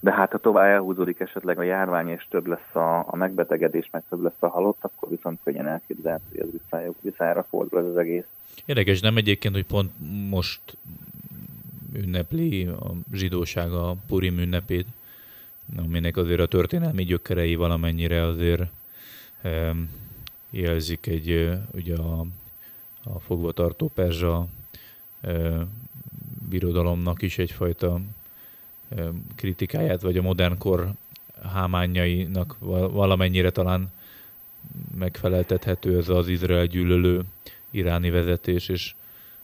De 0.00 0.12
hát 0.12 0.32
ha 0.32 0.38
tovább 0.38 0.70
elhúzódik 0.70 1.20
esetleg 1.20 1.58
a 1.58 1.62
járvány, 1.62 2.08
és 2.08 2.26
több 2.30 2.46
lesz 2.46 2.74
a, 2.74 2.98
a 2.98 3.16
megbetegedés, 3.16 3.88
meg 3.92 4.02
több 4.08 4.22
lesz 4.22 4.32
a 4.38 4.48
halott, 4.48 4.78
akkor 4.80 5.08
viszont 5.08 5.40
könnyen 5.44 5.66
elképzelhető, 5.66 6.24
hogy 6.30 6.60
ez 6.70 6.92
visszájára 7.00 7.46
fordul 7.50 7.78
ez 7.80 7.86
az 7.86 7.96
egész. 7.96 8.24
Érdekes, 8.64 9.00
nem 9.00 9.16
egyébként, 9.16 9.54
hogy 9.54 9.66
pont 9.66 9.90
most 10.30 10.60
ünnepli 11.92 12.66
a 12.66 12.92
zsidóság 13.12 13.72
a 13.72 13.94
Purim 14.06 14.38
ünnepét, 14.38 14.86
aminek 15.76 16.16
azért 16.16 16.40
a 16.40 16.46
történelmi 16.46 17.04
gyökerei 17.04 17.54
valamennyire 17.54 18.22
azért 18.22 18.62
e, 19.42 19.74
jelzik 20.50 21.06
egy, 21.06 21.50
ugye 21.72 21.96
a, 21.96 22.24
a 23.04 23.18
fogvatartó 23.18 23.90
perzsa 23.94 24.36
e, 24.36 24.63
birodalomnak 26.48 27.22
is 27.22 27.38
egyfajta 27.38 28.00
kritikáját, 29.34 30.02
vagy 30.02 30.16
a 30.16 30.22
modern 30.22 30.58
kor 30.58 30.92
hámányainak 31.52 32.56
valamennyire 32.92 33.50
talán 33.50 33.92
megfeleltethető 34.98 35.96
ez 35.96 36.08
az 36.08 36.28
Izrael 36.28 36.66
gyűlölő 36.66 37.22
iráni 37.70 38.10
vezetés, 38.10 38.68
és 38.68 38.94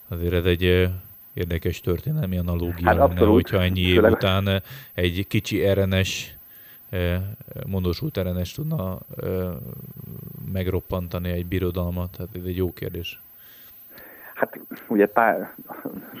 azért 0.07 0.33
ez 0.33 0.45
egy 0.45 0.89
érdekes 1.33 1.81
történelmi 1.81 2.37
analógia 2.37 2.87
hát 2.87 2.97
lenne, 2.97 3.25
hogyha 3.25 3.61
ennyi 3.61 3.79
év 3.79 3.95
Főleg... 3.95 4.11
után 4.11 4.63
egy 4.93 5.25
kicsi 5.27 5.73
RNS, 5.73 6.35
mondósult 7.65 8.19
RNS 8.19 8.51
tudna 8.51 8.99
megroppantani 10.51 11.29
egy 11.29 11.45
birodalmat? 11.45 12.15
Hát 12.15 12.27
ez 12.35 12.43
egy 12.45 12.55
jó 12.55 12.73
kérdés. 12.73 13.21
Hát 14.41 14.59
ugye 14.87 15.07
pár, 15.07 15.53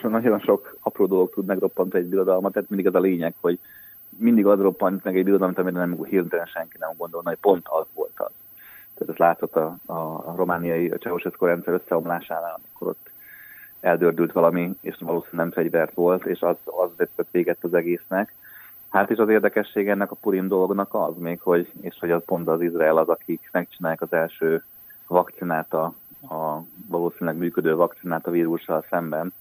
nagyon 0.01 0.39
sok 0.39 0.77
apró 0.79 1.05
dolog 1.05 1.33
tud 1.33 1.45
megroppantani 1.45 2.03
egy 2.03 2.09
birodalmat, 2.09 2.53
tehát 2.53 2.69
mindig 2.69 2.87
az 2.87 2.95
a 2.95 2.99
lényeg, 2.99 3.33
hogy 3.39 3.59
mindig 4.09 4.45
az 4.45 4.59
roppant 4.59 5.03
meg 5.03 5.17
egy 5.17 5.23
birodalmat, 5.23 5.57
amire 5.57 5.77
nem 5.77 6.03
hirtelen 6.03 6.45
senki 6.45 6.75
nem 6.79 6.89
gondolna, 6.97 7.29
hogy 7.29 7.37
pont 7.37 7.67
az 7.67 7.85
volt 7.93 8.11
az. 8.15 8.31
Tehát 8.93 9.13
ez 9.13 9.15
látszott 9.15 9.55
a, 9.55 9.77
a 9.85 10.33
romániai, 10.35 10.89
a 10.89 10.97
Ceausescu 10.97 11.45
rendszer 11.45 11.73
összeomlásánál, 11.73 12.59
amikor 12.63 12.87
ott 12.87 13.09
eldördült 13.79 14.31
valami, 14.31 14.75
és 14.81 14.95
valószínűleg 14.99 15.45
nem 15.45 15.51
fegyvert 15.51 15.93
volt, 15.93 16.25
és 16.25 16.41
az, 16.41 16.55
az 16.65 16.89
vett 16.97 17.27
véget 17.31 17.57
az 17.61 17.73
egésznek. 17.73 18.33
Hát 18.89 19.09
is 19.09 19.17
az 19.17 19.29
érdekesség 19.29 19.89
ennek 19.89 20.11
a 20.11 20.15
Purim 20.15 20.47
dolognak 20.47 20.93
az 20.93 21.17
még, 21.17 21.39
hogy, 21.41 21.71
és 21.81 21.97
hogy 21.99 22.11
az 22.11 22.21
pont 22.25 22.47
az 22.47 22.61
Izrael 22.61 22.97
az, 22.97 23.09
akik 23.09 23.49
megcsinálják 23.51 24.01
az 24.01 24.13
első 24.13 24.63
vakcinát, 25.07 25.73
a, 25.73 25.93
a 26.29 26.61
valószínűleg 26.87 27.37
működő 27.37 27.75
vakcinát 27.75 28.27
a 28.27 28.31
vírussal 28.31 28.85
szemben. 28.89 29.33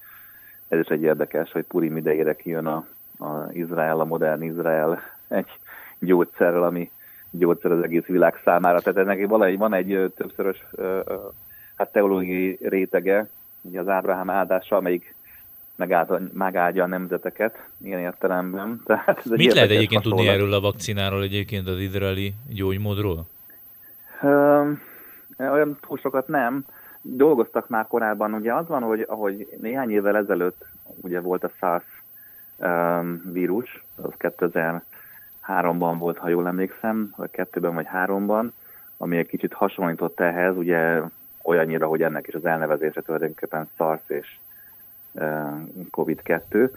Ez 0.68 0.78
is 0.78 0.86
egy 0.86 1.02
érdekes, 1.02 1.52
hogy 1.52 1.64
Purim 1.64 1.96
idejére 1.96 2.34
kijön 2.34 2.66
a, 2.66 2.86
a 3.18 3.52
Izrael, 3.52 4.00
a 4.00 4.04
modern 4.04 4.42
Izrael 4.42 5.00
egy 5.28 5.58
gyógyszerrel, 5.98 6.62
ami 6.62 6.90
gyógyszer 7.30 7.70
az 7.72 7.82
egész 7.82 8.04
világ 8.04 8.40
számára. 8.44 8.80
Tehát 8.80 8.98
ennek 8.98 9.26
van 9.26 9.42
egy, 9.42 9.58
van 9.58 9.74
egy 9.74 10.12
többszörös 10.16 10.64
hát 11.76 11.92
teológiai 11.92 12.58
rétege, 12.62 13.28
ugye 13.60 13.80
az 13.80 13.88
Ábrahám 13.88 14.30
áldása, 14.30 14.76
amelyik 14.76 15.14
megáldja, 16.32 16.84
a 16.84 16.86
nemzeteket 16.86 17.58
ilyen 17.82 18.00
értelemben. 18.00 18.80
Tehát 18.86 19.18
ez 19.18 19.30
Mit 19.30 19.52
lehet 19.52 19.70
egyébként 19.70 20.02
tudni 20.02 20.28
erről 20.28 20.52
a 20.52 20.60
vakcináról 20.60 21.22
egyébként 21.22 21.68
az 21.68 21.78
izraeli 21.78 22.34
gyógymódról? 22.48 23.26
Olyan 25.48 25.78
túl 25.80 25.98
sokat 25.98 26.28
nem. 26.28 26.64
Dolgoztak 27.02 27.68
már 27.68 27.86
korábban. 27.86 28.34
Ugye 28.34 28.54
az 28.54 28.66
van, 28.66 28.82
hogy 28.82 29.04
ahogy 29.08 29.56
néhány 29.60 29.90
évvel 29.90 30.16
ezelőtt 30.16 30.64
ugye 31.00 31.20
volt 31.20 31.44
a 31.44 31.50
SARS 31.58 32.02
um, 32.56 33.22
vírus, 33.32 33.84
az 34.02 34.12
2003-ban 34.18 35.94
volt, 35.98 36.18
ha 36.18 36.28
jól 36.28 36.46
emlékszem, 36.46 37.12
vagy 37.16 37.30
kettőben 37.30 37.74
vagy 37.74 37.86
háromban, 37.86 38.52
ami 38.96 39.16
egy 39.16 39.26
kicsit 39.26 39.52
hasonlított 39.52 40.20
ehhez, 40.20 40.56
ugye 40.56 41.00
olyannyira, 41.42 41.86
hogy 41.86 42.02
ennek 42.02 42.26
is 42.26 42.34
az 42.34 42.44
elnevezése 42.44 43.00
tulajdonképpen 43.00 43.68
SARS 43.76 44.02
és 44.06 44.38
COVID-2. 45.90 46.70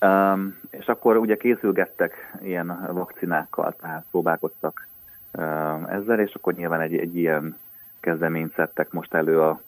Um, 0.00 0.58
és 0.70 0.86
akkor 0.86 1.16
ugye 1.16 1.36
készülgettek 1.36 2.36
ilyen 2.42 2.88
vakcinákkal, 2.92 3.74
tehát 3.80 4.04
próbálkoztak 4.10 4.88
um, 5.32 5.84
ezzel, 5.84 6.20
és 6.20 6.34
akkor 6.34 6.54
nyilván 6.54 6.80
egy, 6.80 6.96
egy 6.96 7.16
ilyen 7.16 7.56
kezdeményt 8.02 8.54
szedtek 8.54 8.92
most 8.92 9.14
elő 9.14 9.40
a, 9.40 9.62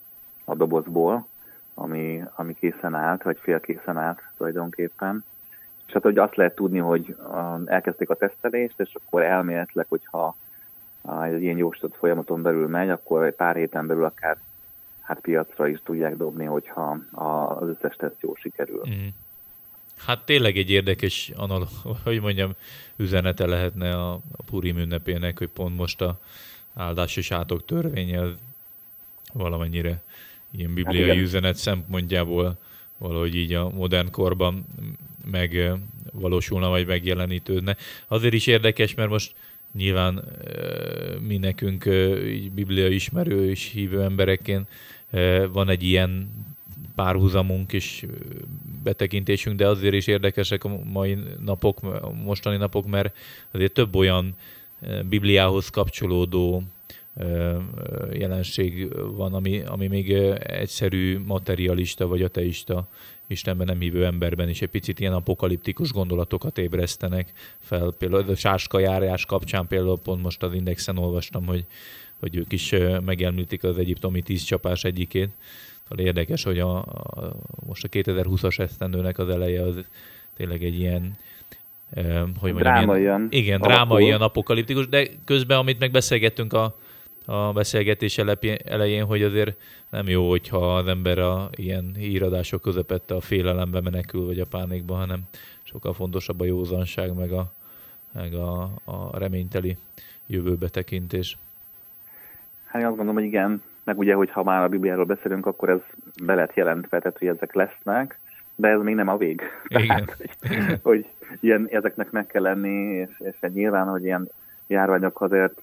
a 0.44 0.54
dobozból, 0.54 1.26
ami, 1.74 2.22
ami 2.34 2.54
készen 2.54 2.94
állt, 2.94 3.22
vagy 3.22 3.38
félkészen 3.40 3.96
állt 3.96 4.22
tulajdonképpen. 4.36 5.24
És 5.86 5.92
hát 5.92 6.02
hogy 6.02 6.18
azt 6.18 6.36
lehet 6.36 6.54
tudni, 6.54 6.78
hogy 6.78 7.16
elkezdték 7.64 8.10
a 8.10 8.14
tesztelést, 8.14 8.80
és 8.80 8.94
akkor 8.94 9.22
elméletleg, 9.22 9.86
hogyha 9.88 10.36
egy 11.22 11.42
ilyen 11.42 11.56
jósított 11.56 11.96
folyamaton 11.96 12.42
belül 12.42 12.68
megy, 12.68 12.90
akkor 12.90 13.24
egy 13.24 13.34
pár 13.34 13.56
héten 13.56 13.86
belül 13.86 14.04
akár 14.04 14.36
hát 15.00 15.20
piacra 15.20 15.68
is 15.68 15.80
tudják 15.84 16.16
dobni, 16.16 16.44
hogyha 16.44 16.98
az 17.12 17.68
összes 17.68 17.96
teszt 17.96 18.20
jól 18.20 18.36
sikerül. 18.40 18.82
Mm. 18.88 19.06
Hát 20.06 20.24
tényleg 20.24 20.56
egy 20.56 20.70
érdekes, 20.70 21.32
hogy 22.04 22.20
mondjam, 22.20 22.50
üzenete 22.96 23.46
lehetne 23.46 23.90
a, 23.90 24.12
a 24.12 24.42
Purim 24.46 24.76
ünnepének, 24.76 25.38
hogy 25.38 25.48
pont 25.48 25.76
most 25.76 26.00
a 26.00 26.18
áldás 26.74 27.16
és 27.16 27.30
átok 27.30 27.64
törvénye 27.64 28.34
valamennyire 29.32 30.02
ilyen 30.50 30.74
bibliai 30.74 31.08
hát 31.08 31.16
üzenet 31.16 31.56
szempontjából 31.56 32.58
valahogy 32.98 33.34
így 33.34 33.52
a 33.52 33.70
modern 33.70 34.10
korban 34.10 34.66
megvalósulna, 35.30 36.68
vagy 36.68 36.86
megjelenítődne. 36.86 37.76
Azért 38.08 38.34
is 38.34 38.46
érdekes, 38.46 38.94
mert 38.94 39.10
most 39.10 39.34
nyilván 39.72 40.24
mi 41.20 41.36
nekünk 41.36 41.88
így 42.26 42.50
biblia 42.50 42.88
ismerő 42.88 43.50
és 43.50 43.70
hívő 43.70 44.02
emberekként 44.02 44.68
van 45.52 45.68
egy 45.68 45.82
ilyen 45.82 46.30
párhuzamunk 46.94 47.72
és 47.72 48.06
betekintésünk, 48.82 49.56
de 49.56 49.68
azért 49.68 49.94
is 49.94 50.06
érdekesek 50.06 50.64
a 50.64 50.78
mai 50.84 51.18
napok, 51.44 51.82
a 51.82 52.12
mostani 52.12 52.56
napok, 52.56 52.86
mert 52.86 53.16
azért 53.50 53.72
több 53.72 53.94
olyan 53.94 54.34
Bibliához 55.08 55.68
kapcsolódó 55.68 56.62
jelenség 58.12 58.94
van, 59.16 59.34
ami, 59.34 59.60
ami 59.60 59.86
még 59.86 60.12
egyszerű 60.42 61.18
materialista 61.18 62.06
vagy 62.06 62.22
ateista 62.22 62.88
Istenben 63.26 63.66
nem 63.66 63.80
hívő 63.80 64.04
emberben 64.04 64.48
is 64.48 64.62
egy 64.62 64.68
picit 64.68 65.00
ilyen 65.00 65.12
apokaliptikus 65.12 65.92
gondolatokat 65.92 66.58
ébresztenek 66.58 67.32
fel. 67.58 67.94
Például 67.98 68.30
a 68.30 68.34
sáska 68.34 68.78
járás 68.78 69.26
kapcsán 69.26 69.66
például 69.66 69.98
pont 69.98 70.22
most 70.22 70.42
az 70.42 70.54
Indexen 70.54 70.98
olvastam, 70.98 71.46
hogy, 71.46 71.64
hogy 72.20 72.36
ők 72.36 72.52
is 72.52 72.74
megemlítik 73.04 73.64
az 73.64 73.78
egyiptomi 73.78 74.22
tíz 74.22 74.42
csapás 74.42 74.84
egyikét. 74.84 75.30
Szóval 75.88 76.04
érdekes, 76.04 76.42
hogy 76.42 76.58
a, 76.58 76.76
a, 76.76 77.36
most 77.66 77.84
a 77.84 77.88
2020-as 77.88 78.58
esztendőnek 78.58 79.18
az 79.18 79.28
eleje 79.28 79.62
az 79.62 79.84
tényleg 80.36 80.64
egy 80.64 80.78
ilyen 80.78 81.16
hogy 82.40 82.52
mondjam, 82.52 82.56
dráma 82.56 82.98
ilyen, 82.98 83.26
igen, 83.30 83.60
dráma 83.60 84.00
ilyen 84.00 84.20
apokaliptikus, 84.20 84.88
de 84.88 85.06
közben, 85.24 85.58
amit 85.58 85.78
megbeszélgettünk 85.78 86.52
a, 86.52 86.74
a 87.26 87.52
beszélgetés 87.52 88.18
elején, 88.64 89.04
hogy 89.04 89.22
azért 89.22 89.56
nem 89.90 90.08
jó, 90.08 90.28
hogyha 90.28 90.76
az 90.76 90.88
ember 90.88 91.18
a 91.18 91.48
ilyen 91.54 91.94
híradások 91.98 92.62
közepette 92.62 93.14
a 93.14 93.20
félelembe 93.20 93.80
menekül, 93.80 94.26
vagy 94.26 94.40
a 94.40 94.46
pánikba, 94.50 94.94
hanem 94.94 95.20
sokkal 95.62 95.92
fontosabb 95.92 96.40
a 96.40 96.44
józanság, 96.44 97.14
meg 97.14 97.32
a, 97.32 97.52
meg 98.12 98.34
a, 98.34 98.62
a 98.84 99.18
reményteli 99.18 99.76
jövőbe 100.26 100.68
tekintés. 100.68 101.38
Hát 102.64 102.80
én 102.80 102.86
azt 102.86 102.96
gondolom, 102.96 103.20
hogy 103.20 103.30
igen, 103.30 103.62
meg 103.84 103.98
ugye, 103.98 104.14
hogy 104.14 104.30
ha 104.30 104.42
már 104.42 104.62
a 104.62 104.68
Bibliáról 104.68 105.04
beszélünk, 105.04 105.46
akkor 105.46 105.68
ez 105.68 105.80
be 106.24 106.34
lett 106.34 106.54
jelentve, 106.54 106.98
tehát 106.98 107.18
hogy 107.18 107.28
ezek 107.28 107.54
lesznek, 107.54 108.18
de 108.54 108.68
ez 108.68 108.80
még 108.80 108.94
nem 108.94 109.08
a 109.08 109.16
vég. 109.16 109.42
Igen. 109.68 109.86
Tehát, 109.86 110.16
hogy, 110.82 110.82
hogy 110.82 111.06
ilyen, 111.40 111.68
ezeknek 111.70 112.10
meg 112.10 112.26
kell 112.26 112.42
lenni, 112.42 112.94
és, 112.94 113.08
és 113.18 113.50
nyilván, 113.52 113.86
hogy 113.86 114.04
ilyen 114.04 114.28
járványok 114.66 115.20
azért 115.20 115.60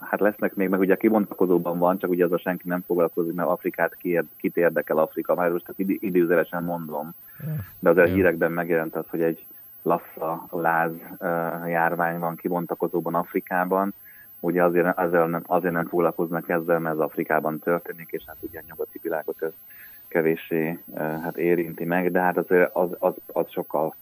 hát 0.00 0.20
lesznek 0.20 0.54
még, 0.54 0.68
meg 0.68 0.80
ugye 0.80 0.96
kibontakozóban 0.96 1.78
van, 1.78 1.98
csak 1.98 2.10
ugye 2.10 2.24
az 2.24 2.32
a 2.32 2.38
senki 2.38 2.68
nem 2.68 2.84
foglalkozik, 2.86 3.34
mert 3.34 3.48
Afrikát 3.48 3.96
kit 4.36 4.56
érdekel 4.56 4.98
Afrika, 4.98 5.34
már 5.34 5.50
most 5.50 5.64
tehát 5.64 6.02
időzőesen 6.02 6.62
mondom. 6.62 7.14
De 7.78 7.90
azért 7.90 8.08
a 8.08 8.12
hírekben 8.12 8.52
megjelent 8.52 8.96
az, 8.96 9.04
hogy 9.08 9.22
egy 9.22 9.46
lassza 9.82 10.46
láz 10.50 10.90
járvány 11.66 12.18
van 12.18 12.36
kibontakozóban 12.36 13.14
Afrikában, 13.14 13.94
ugye 14.40 14.64
azért, 14.64 14.98
azért, 14.98 15.28
nem, 15.28 15.42
azért 15.46 15.74
nem 15.74 15.86
foglalkoznak 15.86 16.48
ezzel, 16.48 16.78
mert 16.78 16.94
ez 16.94 17.00
Afrikában 17.00 17.58
történik, 17.58 18.08
és 18.10 18.22
hát 18.26 18.36
ugye 18.40 18.58
a 18.58 18.62
nyugati 18.68 18.98
világot 19.02 19.42
ez 19.42 19.52
kevéssé 20.08 20.78
hát 20.94 21.36
érinti 21.36 21.84
meg, 21.84 22.10
de 22.10 22.20
hát 22.20 22.36
azért 22.36 22.74
az, 22.74 22.88
az, 22.98 23.14
az 23.32 23.46
sokkal 23.50 23.94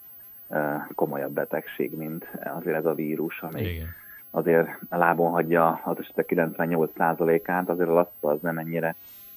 komolyabb 0.94 1.32
betegség, 1.32 1.96
mint 1.96 2.28
azért 2.54 2.76
ez 2.76 2.84
a 2.84 2.94
vírus, 2.94 3.42
ami 3.42 3.60
Igen 3.60 3.88
azért 4.34 4.68
lábon 4.90 5.30
hagyja 5.30 5.80
az 5.84 5.96
esetek 6.00 6.32
98%-át, 6.34 7.68
azért 7.68 7.88
a 7.88 7.92
lassza 7.92 8.28
az 8.28 8.40
nem 8.40 8.58
ennyire 8.58 8.94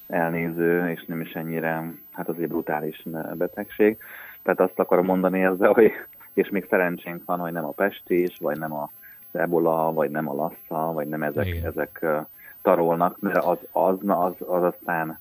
elnéző, 0.07 0.89
és 0.89 1.05
nem 1.05 1.21
is 1.21 1.31
ennyire, 1.31 1.91
hát 2.11 2.29
azért 2.29 2.49
brutális 2.49 3.03
betegség. 3.33 3.97
Tehát 4.43 4.59
azt 4.59 4.79
akarom 4.79 5.05
mondani 5.05 5.43
ezzel, 5.43 5.71
hogy 5.71 5.91
és 6.33 6.49
még 6.49 6.65
szerencsénk 6.69 7.25
van, 7.25 7.39
hogy 7.39 7.51
nem 7.51 7.65
a 7.65 7.71
pestés, 7.71 8.37
vagy 8.39 8.57
nem 8.59 8.73
a 8.73 8.89
ebola, 9.37 9.93
vagy 9.93 10.11
nem 10.11 10.29
a 10.29 10.33
lassza, 10.33 10.91
vagy 10.93 11.07
nem 11.07 11.23
ezek, 11.23 11.47
Igen. 11.47 11.65
ezek 11.65 12.05
tarolnak, 12.61 13.19
mert 13.19 13.45
az, 13.45 13.57
az, 13.71 13.95
az, 14.05 14.33
az 14.47 14.63
aztán 14.63 15.19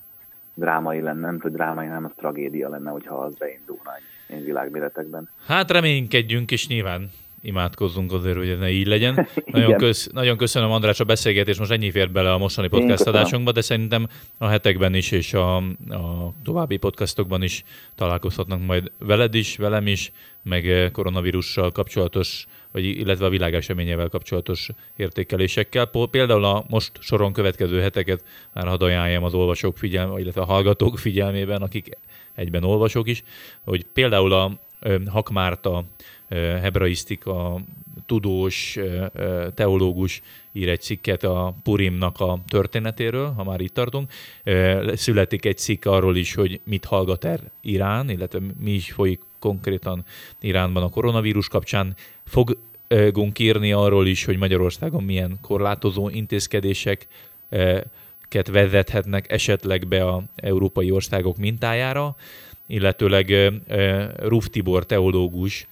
drámai 0.55 1.01
lenne, 1.01 1.21
nem 1.21 1.39
tud 1.39 1.53
drámai, 1.53 1.87
hanem 1.87 2.05
az 2.05 2.11
tragédia 2.17 2.69
lenne, 2.69 2.91
hogyha 2.91 3.17
az 3.17 3.37
beindulna 3.37 3.95
egy, 3.97 4.37
egy 4.37 4.45
világméretekben. 4.45 5.29
Hát 5.47 5.71
reménykedjünk, 5.71 6.51
és 6.51 6.69
nyilván 6.69 7.11
imádkozzunk 7.47 8.13
azért, 8.13 8.37
hogy 8.37 8.49
ez 8.49 8.59
ne 8.59 8.71
így 8.71 8.87
legyen. 8.87 9.27
Nagyon, 9.45 9.77
kösz, 9.77 10.09
nagyon 10.13 10.37
köszönöm 10.37 10.71
András 10.71 11.01
a 11.01 11.05
beszélgetést, 11.05 11.59
most 11.59 11.71
ennyi 11.71 11.91
fért 11.91 12.13
bele 12.13 12.33
a 12.33 12.39
mostani 12.39 12.69
podcast 12.69 13.07
adásunkba, 13.07 13.53
de 13.53 13.61
szerintem 13.61 14.07
a 14.39 14.47
hetekben 14.47 14.95
is 14.95 15.11
és 15.11 15.35
a, 15.35 15.57
a 15.57 16.33
további 16.45 16.77
podcastokban 16.77 17.43
is 17.43 17.65
találkozhatnak 17.95 18.67
majd 18.67 18.91
veled 18.99 19.35
is, 19.35 19.57
velem 19.57 19.87
is, 19.87 20.13
meg 20.43 20.91
koronavírussal 20.93 21.73
kapcsolatos, 21.73 22.47
vagy 22.77 22.85
illetve 22.85 23.27
a 23.27 23.29
világeseményével 23.29 24.09
kapcsolatos 24.09 24.69
értékelésekkel. 24.97 25.91
Például 26.11 26.45
a 26.45 26.65
most 26.69 26.93
soron 27.01 27.33
következő 27.33 27.81
heteket 27.81 28.25
már 28.53 28.67
hadd 28.67 28.83
ajánljam 28.83 29.25
az 29.25 29.35
olvasók 29.35 29.79
figyelme, 29.79 30.21
illetve 30.21 30.41
a 30.41 30.45
hallgatók 30.45 30.99
figyelmében, 30.99 31.63
akik 31.63 31.89
egyben 32.35 32.65
olvasók 32.65 33.09
is, 33.09 33.23
hogy 33.65 33.85
például 33.93 34.33
a 34.33 34.61
Hakmárta 35.07 35.85
hebraisztika 36.63 37.61
tudós, 38.07 38.79
teológus 39.55 40.23
ír 40.53 40.69
egy 40.69 40.81
cikket 40.81 41.25
a 41.25 41.55
Purimnak 41.63 42.21
a 42.21 42.39
történetéről, 42.49 43.33
ha 43.33 43.45
már 43.45 43.61
itt 43.61 43.75
tartunk. 43.75 44.11
Születik 44.95 45.45
egy 45.45 45.59
cikk 45.59 45.85
arról 45.85 46.17
is, 46.17 46.35
hogy 46.35 46.61
mit 46.65 46.85
hallgat 46.85 47.25
el 47.25 47.41
Irán, 47.61 48.11
illetve 48.11 48.41
mi 48.61 48.71
is 48.71 48.93
folyik 48.93 49.21
konkrétan 49.47 50.05
Iránban 50.41 50.83
a 50.83 50.89
koronavírus 50.89 51.49
kapcsán. 51.49 51.95
Fogunk 52.25 53.39
írni 53.39 53.73
arról 53.73 54.07
is, 54.07 54.25
hogy 54.25 54.37
Magyarországon 54.37 55.03
milyen 55.03 55.39
korlátozó 55.43 56.09
intézkedések 56.09 57.07
vezethetnek 58.53 59.33
esetleg 59.33 59.89
be 59.89 60.05
a 60.05 60.23
európai 60.37 60.91
országok 60.91 61.37
mintájára, 61.37 62.17
illetőleg 62.67 63.53
Ruf 64.19 64.49
Tibor 64.49 64.87
teológus 64.87 65.67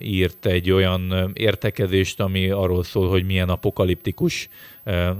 írt 0.00 0.46
egy 0.46 0.70
olyan 0.70 1.30
értekezést, 1.34 2.20
ami 2.20 2.50
arról 2.50 2.82
szól, 2.82 3.08
hogy 3.08 3.24
milyen 3.24 3.48
apokaliptikus 3.48 4.48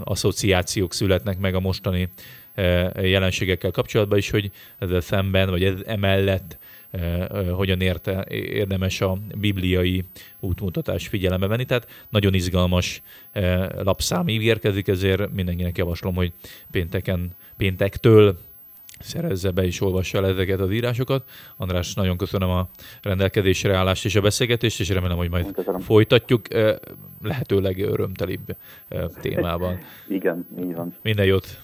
asszociációk 0.03 0.93
születnek 0.93 1.39
meg 1.39 1.55
a 1.55 1.59
mostani 1.59 2.09
jelenségekkel 3.01 3.71
kapcsolatban 3.71 4.17
is, 4.17 4.29
hogy 4.29 4.51
ezzel 4.79 5.01
szemben, 5.01 5.49
vagy 5.49 5.63
ez 5.63 5.75
emellett 5.85 6.57
hogyan 7.51 7.81
érte, 7.81 8.25
érdemes 8.29 9.01
a 9.01 9.17
bibliai 9.37 10.03
útmutatás 10.39 11.07
figyelembe 11.07 11.47
venni. 11.47 11.65
Tehát 11.65 12.05
nagyon 12.09 12.33
izgalmas 12.33 13.01
lapszám 13.77 14.27
ígérkezik, 14.27 14.87
ezért 14.87 15.33
mindenkinek 15.33 15.77
javaslom, 15.77 16.15
hogy 16.15 16.33
pénteken, 16.71 17.31
péntektől 17.57 18.37
szerezze 18.99 19.51
be 19.51 19.65
és 19.65 19.81
olvassa 19.81 20.17
el 20.17 20.25
ezeket 20.25 20.59
az 20.59 20.71
írásokat. 20.71 21.29
András, 21.57 21.93
nagyon 21.93 22.17
köszönöm 22.17 22.49
a 22.49 22.69
rendelkezésre 23.01 23.75
állást 23.75 24.05
és 24.05 24.15
a 24.15 24.21
beszélgetést, 24.21 24.79
és 24.79 24.89
remélem, 24.89 25.17
hogy 25.17 25.29
majd 25.29 25.51
köszönöm. 25.51 25.79
folytatjuk 25.79 26.47
lehetőleg 27.21 27.79
örömtelibb 27.79 28.55
témában. 29.21 29.79
Igen, 30.07 30.47
így 30.59 30.73
van. 30.73 30.95
Minden 31.01 31.25
jót! 31.25 31.62